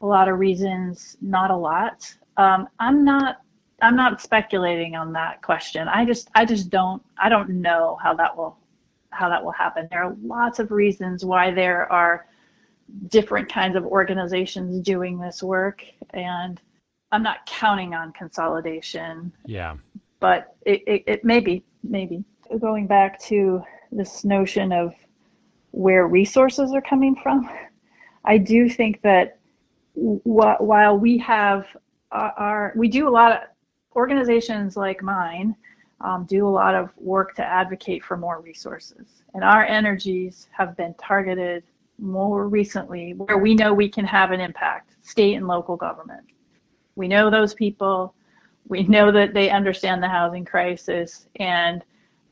a 0.00 0.06
lot 0.06 0.28
of 0.28 0.38
reasons, 0.38 1.16
not 1.20 1.50
a 1.50 1.56
lot. 1.56 2.12
Um, 2.36 2.68
I'm 2.78 3.04
not 3.04 3.38
I'm 3.82 3.96
not 3.96 4.20
speculating 4.22 4.96
on 4.96 5.12
that 5.12 5.42
question. 5.42 5.88
I 5.88 6.04
just 6.04 6.30
I 6.34 6.44
just 6.44 6.70
don't 6.70 7.02
I 7.18 7.28
don't 7.28 7.50
know 7.50 7.98
how 8.02 8.14
that 8.14 8.36
will 8.36 8.58
how 9.10 9.28
that 9.28 9.42
will 9.42 9.52
happen. 9.52 9.88
There 9.90 10.04
are 10.04 10.16
lots 10.22 10.58
of 10.58 10.70
reasons 10.70 11.24
why 11.24 11.50
there 11.50 11.90
are 11.92 12.26
different 13.08 13.50
kinds 13.50 13.76
of 13.76 13.84
organizations 13.84 14.80
doing 14.80 15.18
this 15.18 15.42
work 15.42 15.84
and 16.10 16.60
I'm 17.12 17.22
not 17.22 17.46
counting 17.46 17.94
on 17.94 18.12
consolidation. 18.12 19.32
Yeah. 19.44 19.76
But 20.20 20.54
it, 20.64 20.82
it, 20.86 21.04
it 21.06 21.24
may 21.24 21.40
be, 21.40 21.64
maybe. 21.82 22.24
Going 22.58 22.86
back 22.86 23.20
to 23.24 23.62
this 23.92 24.24
notion 24.24 24.72
of 24.72 24.94
where 25.70 26.06
resources 26.06 26.72
are 26.72 26.80
coming 26.80 27.16
from, 27.22 27.48
I 28.24 28.38
do 28.38 28.68
think 28.68 29.02
that 29.02 29.38
wh- 29.94 30.60
while 30.60 30.98
we 30.98 31.18
have 31.18 31.66
our, 32.12 32.32
our, 32.32 32.72
we 32.76 32.88
do 32.88 33.08
a 33.08 33.10
lot 33.10 33.32
of 33.32 33.38
organizations 33.96 34.76
like 34.76 35.02
mine 35.02 35.56
um, 36.02 36.24
do 36.26 36.46
a 36.46 36.50
lot 36.50 36.74
of 36.74 36.90
work 36.98 37.34
to 37.36 37.44
advocate 37.44 38.04
for 38.04 38.16
more 38.16 38.40
resources. 38.40 39.22
And 39.34 39.42
our 39.42 39.64
energies 39.64 40.48
have 40.52 40.76
been 40.76 40.94
targeted 40.94 41.64
more 41.98 42.46
recently 42.48 43.14
where 43.14 43.38
we 43.38 43.54
know 43.54 43.72
we 43.72 43.88
can 43.88 44.04
have 44.04 44.30
an 44.30 44.40
impact 44.40 44.94
state 45.02 45.34
and 45.34 45.46
local 45.46 45.76
government. 45.76 46.24
We 46.94 47.08
know 47.08 47.30
those 47.30 47.54
people, 47.54 48.14
we 48.68 48.82
know 48.82 49.10
that 49.12 49.32
they 49.32 49.50
understand 49.50 50.02
the 50.02 50.08
housing 50.08 50.44
crisis, 50.44 51.26
and 51.36 51.82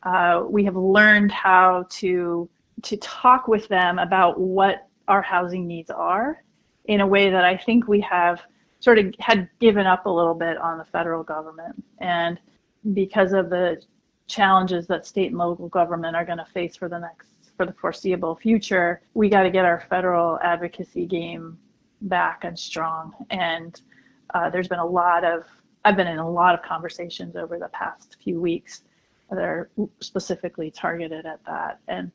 uh, 0.03 0.45
we 0.47 0.65
have 0.65 0.77
learned 0.77 1.33
how 1.33 1.87
to 1.91 2.49
to 2.83 2.97
talk 2.99 3.49
with 3.49 3.67
them 3.69 3.99
about 3.99 4.39
what 4.39 4.89
our 5.09 5.23
housing 5.23 5.67
needs 5.67 5.91
are 5.91 6.43
in 6.87 7.01
a 7.01 7.07
way 7.07 7.31
that 7.31 7.45
I 7.45 7.57
think 7.57 7.89
we 7.89 8.01
have 8.01 8.43
sort 8.85 8.99
of 8.99 9.15
had 9.19 9.49
given 9.61 9.87
up 9.87 10.05
a 10.05 10.11
little 10.11 10.35
bit 10.35 10.59
on 10.59 10.77
the 10.77 10.85
federal 10.85 11.23
government. 11.23 11.83
And 12.01 12.39
because 12.93 13.33
of 13.33 13.49
the 13.49 13.83
challenges 14.27 14.87
that 14.89 15.07
state 15.07 15.29
and 15.29 15.39
local 15.39 15.69
government 15.69 16.15
are 16.15 16.25
going 16.25 16.39
to 16.39 16.47
face 16.53 16.77
for 16.77 16.89
the 16.89 16.99
next 16.99 17.31
for 17.57 17.65
the 17.65 17.73
foreseeable 17.73 18.35
future, 18.37 19.01
we 19.15 19.29
got 19.31 19.45
to 19.45 19.51
get 19.51 19.65
our 19.65 19.81
federal 19.89 20.39
advocacy 20.41 21.07
game 21.07 21.57
back 22.03 22.45
and 22.45 22.59
strong. 22.59 23.15
And 23.31 23.81
uh, 24.35 24.51
there's 24.51 24.69
been 24.69 24.81
a 24.81 24.87
lot 24.87 25.25
of 25.25 25.45
I've 25.87 25.97
been 25.97 26.07
in 26.07 26.19
a 26.19 26.31
lot 26.31 26.55
of 26.55 26.63
conversations 26.63 27.37
over 27.37 27.59
the 27.59 27.69
past 27.69 28.17
few 28.23 28.39
weeks 28.39 28.83
that 29.31 29.39
are 29.39 29.71
specifically 30.01 30.71
targeted 30.71 31.25
at 31.25 31.41
that. 31.47 31.81
And 31.89 32.13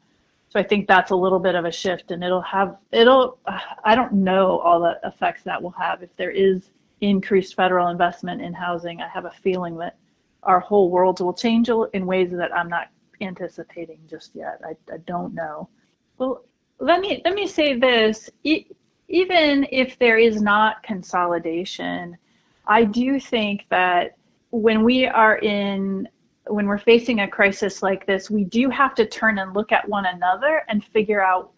so 0.50 0.60
I 0.60 0.64
think 0.64 0.88
that's 0.88 1.12
a 1.12 1.16
little 1.16 1.40
bit 1.40 1.56
of 1.56 1.66
a 1.66 1.72
shift, 1.72 2.12
and 2.12 2.24
it'll 2.24 2.42
have 2.42 2.78
it'll. 2.92 3.38
I 3.84 3.96
don't 3.96 4.14
know 4.14 4.60
all 4.60 4.80
the 4.80 5.00
effects 5.08 5.44
that 5.44 5.62
will 5.62 5.72
have 5.72 6.02
if 6.02 6.16
there 6.18 6.32
is 6.32 6.72
increased 7.02 7.56
federal 7.56 7.90
investment 7.90 8.42
in 8.42 8.54
housing. 8.54 9.00
I 9.00 9.08
have 9.08 9.26
a 9.26 9.32
feeling 9.32 9.78
that 9.78 9.96
our 10.44 10.60
whole 10.60 10.90
world 10.90 11.20
will 11.20 11.34
change 11.34 11.70
in 11.94 12.06
ways 12.06 12.32
that 12.32 12.56
I'm 12.56 12.68
not 12.68 12.90
anticipating 13.22 14.00
just 14.10 14.32
yet. 14.34 14.60
I, 14.66 14.76
I 14.92 14.98
don't 15.06 15.36
know. 15.36 15.70
Well, 16.18 16.44
let 16.80 17.00
me 17.00 17.22
let 17.26 17.36
me 17.36 17.46
say 17.46 17.78
this. 17.78 18.30
even 18.44 19.68
if 19.72 20.00
there 20.00 20.18
is 20.18 20.42
not 20.42 20.82
consolidation, 20.82 22.18
I 22.66 22.86
do 22.86 23.20
think 23.20 23.66
that 23.70 24.18
when 24.52 24.84
we 24.84 25.06
are 25.06 25.38
in 25.38 26.08
when 26.50 26.68
we're 26.68 26.78
facing 26.78 27.22
a 27.22 27.28
crisis 27.28 27.84
like 27.84 28.06
this, 28.06 28.30
we 28.30 28.44
do 28.44 28.70
have 28.70 28.96
to 28.96 29.06
turn 29.06 29.40
and 29.40 29.54
look 29.54 29.72
at 29.72 29.88
one 29.88 30.06
another 30.06 30.64
and 30.68 30.84
figure 30.84 31.24
out 31.24 31.52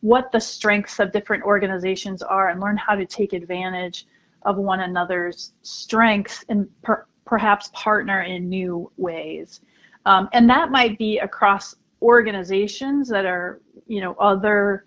what 0.00 0.30
the 0.32 0.40
strengths 0.40 0.98
of 1.00 1.12
different 1.12 1.42
organizations 1.44 2.22
are 2.22 2.50
and 2.50 2.60
learn 2.60 2.76
how 2.76 2.94
to 2.94 3.06
take 3.06 3.32
advantage 3.32 4.06
of 4.42 4.56
one 4.58 4.80
another's 4.80 5.54
strengths 5.62 6.44
and 6.50 6.68
per, 6.82 7.06
perhaps 7.24 7.70
partner 7.72 8.22
in 8.22 8.48
new 8.48 8.90
ways. 8.98 9.60
Um, 10.04 10.28
and 10.34 10.48
that 10.50 10.70
might 10.70 10.98
be 10.98 11.18
across 11.18 11.74
organizations 12.02 13.08
that 13.08 13.24
are, 13.24 13.62
you 13.86 14.02
know, 14.02 14.14
other 14.20 14.84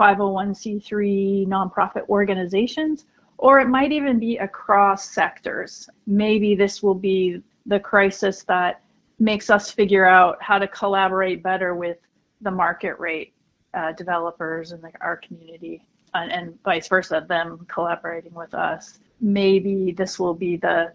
501c3 0.00 1.46
nonprofit 1.46 2.08
organizations, 2.08 3.04
or 3.36 3.60
it 3.60 3.68
might 3.68 3.92
even 3.92 4.18
be 4.18 4.38
across 4.38 5.10
sectors. 5.10 5.88
Maybe 6.06 6.54
this 6.54 6.82
will 6.82 6.94
be 6.94 7.42
the 7.66 7.80
crisis 7.80 8.42
that 8.44 8.80
makes 9.18 9.50
us 9.50 9.70
figure 9.70 10.04
out 10.04 10.42
how 10.42 10.58
to 10.58 10.68
collaborate 10.68 11.42
better 11.42 11.74
with 11.74 11.98
the 12.42 12.50
market 12.50 12.98
rate 12.98 13.32
uh, 13.74 13.92
developers 13.92 14.72
in 14.72 14.80
the, 14.80 14.90
our 15.00 15.16
community 15.16 15.82
and, 16.14 16.30
and 16.32 16.62
vice 16.62 16.88
versa, 16.88 17.24
them 17.28 17.66
collaborating 17.68 18.34
with 18.34 18.54
us. 18.54 18.98
Maybe 19.20 19.92
this 19.92 20.18
will 20.18 20.34
be 20.34 20.56
the 20.56 20.92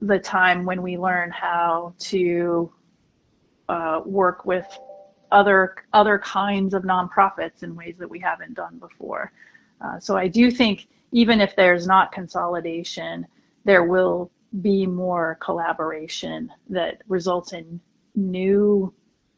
the 0.00 0.18
time 0.18 0.64
when 0.64 0.80
we 0.80 0.96
learn 0.96 1.30
how 1.32 1.92
to 1.98 2.72
uh, 3.68 4.00
work 4.04 4.44
with 4.44 4.66
other 5.32 5.74
other 5.92 6.18
kinds 6.20 6.72
of 6.72 6.84
nonprofits 6.84 7.62
in 7.62 7.74
ways 7.74 7.96
that 7.98 8.08
we 8.08 8.20
haven't 8.20 8.54
done 8.54 8.78
before. 8.78 9.32
Uh, 9.80 9.98
so 9.98 10.16
I 10.16 10.28
do 10.28 10.50
think 10.50 10.86
even 11.12 11.40
if 11.40 11.56
there's 11.56 11.86
not 11.86 12.12
consolidation, 12.12 13.26
there 13.64 13.84
will 13.84 14.30
be 14.60 14.86
more 14.86 15.38
collaboration 15.42 16.50
that 16.68 17.02
results 17.08 17.52
in 17.52 17.80
new 18.14 18.92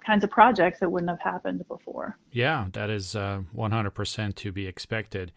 kinds 0.04 0.24
of 0.24 0.30
projects 0.30 0.80
that 0.80 0.90
wouldn't 0.90 1.10
have 1.10 1.20
happened 1.20 1.66
before. 1.68 2.16
Yeah, 2.32 2.66
that 2.72 2.90
is 2.90 3.14
uh, 3.14 3.42
100% 3.54 4.34
to 4.34 4.52
be 4.52 4.66
expected. 4.66 5.32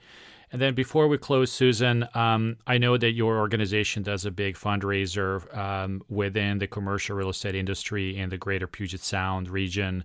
And 0.52 0.62
then 0.62 0.76
before 0.76 1.08
we 1.08 1.18
close, 1.18 1.52
Susan, 1.52 2.08
um, 2.14 2.58
I 2.68 2.78
know 2.78 2.96
that 2.98 3.14
your 3.14 3.40
organization 3.40 4.04
does 4.04 4.24
a 4.24 4.32
big 4.32 4.56
fundraiser 4.56 5.56
um, 5.58 6.04
within 6.10 6.60
the 6.60 6.68
commercial 6.68 7.16
real 7.16 7.30
estate 7.30 7.56
industry 7.56 8.16
in 8.16 8.30
the 8.30 8.38
greater 8.38 8.68
Puget 8.68 9.02
Sound 9.02 9.50
region. 9.50 10.04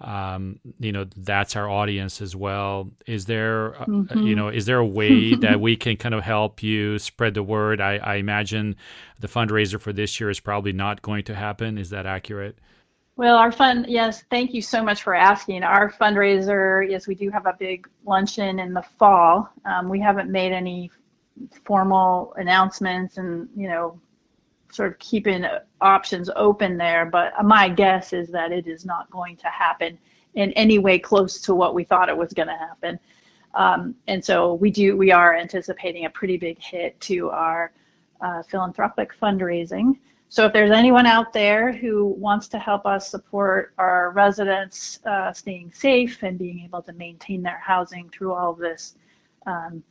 Um, 0.00 0.60
you 0.78 0.92
know, 0.92 1.04
that's 1.16 1.56
our 1.56 1.68
audience 1.68 2.22
as 2.22 2.34
well. 2.34 2.90
Is 3.06 3.26
there, 3.26 3.72
mm-hmm. 3.72 4.18
uh, 4.18 4.22
you 4.22 4.34
know, 4.34 4.48
is 4.48 4.66
there 4.66 4.78
a 4.78 4.86
way 4.86 5.34
that 5.40 5.60
we 5.60 5.76
can 5.76 5.96
kind 5.96 6.14
of 6.14 6.24
help 6.24 6.62
you 6.62 6.98
spread 6.98 7.34
the 7.34 7.42
word? 7.42 7.80
I, 7.80 7.96
I 7.96 8.14
imagine 8.16 8.76
the 9.18 9.28
fundraiser 9.28 9.80
for 9.80 9.92
this 9.92 10.18
year 10.18 10.30
is 10.30 10.40
probably 10.40 10.72
not 10.72 11.02
going 11.02 11.24
to 11.24 11.34
happen. 11.34 11.76
Is 11.76 11.90
that 11.90 12.06
accurate? 12.06 12.58
Well, 13.16 13.36
our 13.36 13.52
fund, 13.52 13.84
yes, 13.86 14.24
thank 14.30 14.54
you 14.54 14.62
so 14.62 14.82
much 14.82 15.02
for 15.02 15.14
asking. 15.14 15.62
Our 15.62 15.92
fundraiser, 15.92 16.88
yes, 16.88 17.06
we 17.06 17.14
do 17.14 17.28
have 17.30 17.44
a 17.44 17.54
big 17.58 17.86
luncheon 18.06 18.58
in 18.58 18.72
the 18.72 18.82
fall. 18.98 19.50
Um, 19.66 19.90
we 19.90 20.00
haven't 20.00 20.30
made 20.30 20.52
any 20.52 20.90
formal 21.64 22.32
announcements 22.36 23.18
and, 23.18 23.48
you 23.54 23.68
know, 23.68 24.00
sort 24.70 24.92
of 24.92 24.98
keeping 24.98 25.44
options 25.80 26.30
open 26.36 26.76
there, 26.76 27.06
but 27.06 27.32
my 27.44 27.68
guess 27.68 28.12
is 28.12 28.28
that 28.28 28.52
it 28.52 28.66
is 28.66 28.84
not 28.84 29.10
going 29.10 29.36
to 29.36 29.46
happen 29.48 29.98
in 30.34 30.52
any 30.52 30.78
way 30.78 30.98
close 30.98 31.40
to 31.40 31.54
what 31.54 31.74
we 31.74 31.84
thought 31.84 32.08
it 32.08 32.16
was 32.16 32.32
going 32.32 32.48
to 32.48 32.56
happen. 32.56 32.98
Um, 33.54 33.94
and 34.06 34.24
so 34.24 34.54
we 34.54 34.70
do, 34.70 34.96
we 34.96 35.10
are 35.10 35.34
anticipating 35.34 36.04
a 36.04 36.10
pretty 36.10 36.36
big 36.36 36.58
hit 36.60 36.98
to 37.00 37.30
our 37.30 37.72
uh, 38.20 38.42
philanthropic 38.44 39.12
fundraising. 39.20 39.98
So 40.28 40.46
if 40.46 40.52
there's 40.52 40.70
anyone 40.70 41.06
out 41.06 41.32
there 41.32 41.72
who 41.72 42.06
wants 42.06 42.46
to 42.48 42.58
help 42.58 42.86
us 42.86 43.10
support 43.10 43.74
our 43.78 44.12
residents 44.12 45.00
uh, 45.04 45.32
staying 45.32 45.72
safe 45.72 46.22
and 46.22 46.38
being 46.38 46.60
able 46.60 46.82
to 46.82 46.92
maintain 46.92 47.42
their 47.42 47.58
housing 47.58 48.08
through 48.10 48.34
all 48.34 48.52
of 48.52 48.58
this, 48.58 48.94
um, 49.46 49.82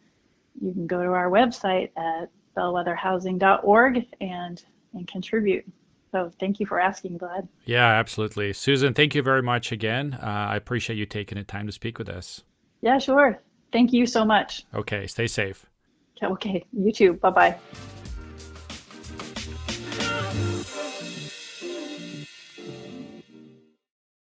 you 0.62 0.72
can 0.72 0.88
go 0.88 1.04
to 1.04 1.10
our 1.10 1.30
website 1.30 1.90
at 1.98 2.30
bellwetherhousing.org 2.58 4.06
and 4.22 4.64
and 4.94 5.08
contribute. 5.08 5.66
So 6.12 6.32
thank 6.40 6.60
you 6.60 6.66
for 6.66 6.80
asking, 6.80 7.20
Vlad. 7.20 7.48
Yeah, 7.66 7.86
absolutely. 7.86 8.52
Susan, 8.54 8.94
thank 8.94 9.14
you 9.14 9.22
very 9.22 9.44
much 9.44 9.72
again. 9.72 10.18
Uh, 10.22 10.26
I 10.26 10.56
appreciate 10.56 10.96
you 10.96 11.06
taking 11.06 11.38
the 11.38 11.44
time 11.44 11.68
to 11.68 11.72
speak 11.72 12.00
with 12.00 12.10
us. 12.10 12.44
Yeah, 12.82 12.98
sure. 12.98 13.42
Thank 13.72 13.94
you 13.94 14.08
so 14.08 14.26
much. 14.26 14.66
Okay, 14.74 15.06
stay 15.06 15.28
safe. 15.28 15.68
Okay, 16.24 16.66
you 16.74 16.92
too. 16.92 17.14
Bye 17.14 17.30
bye. 17.30 17.60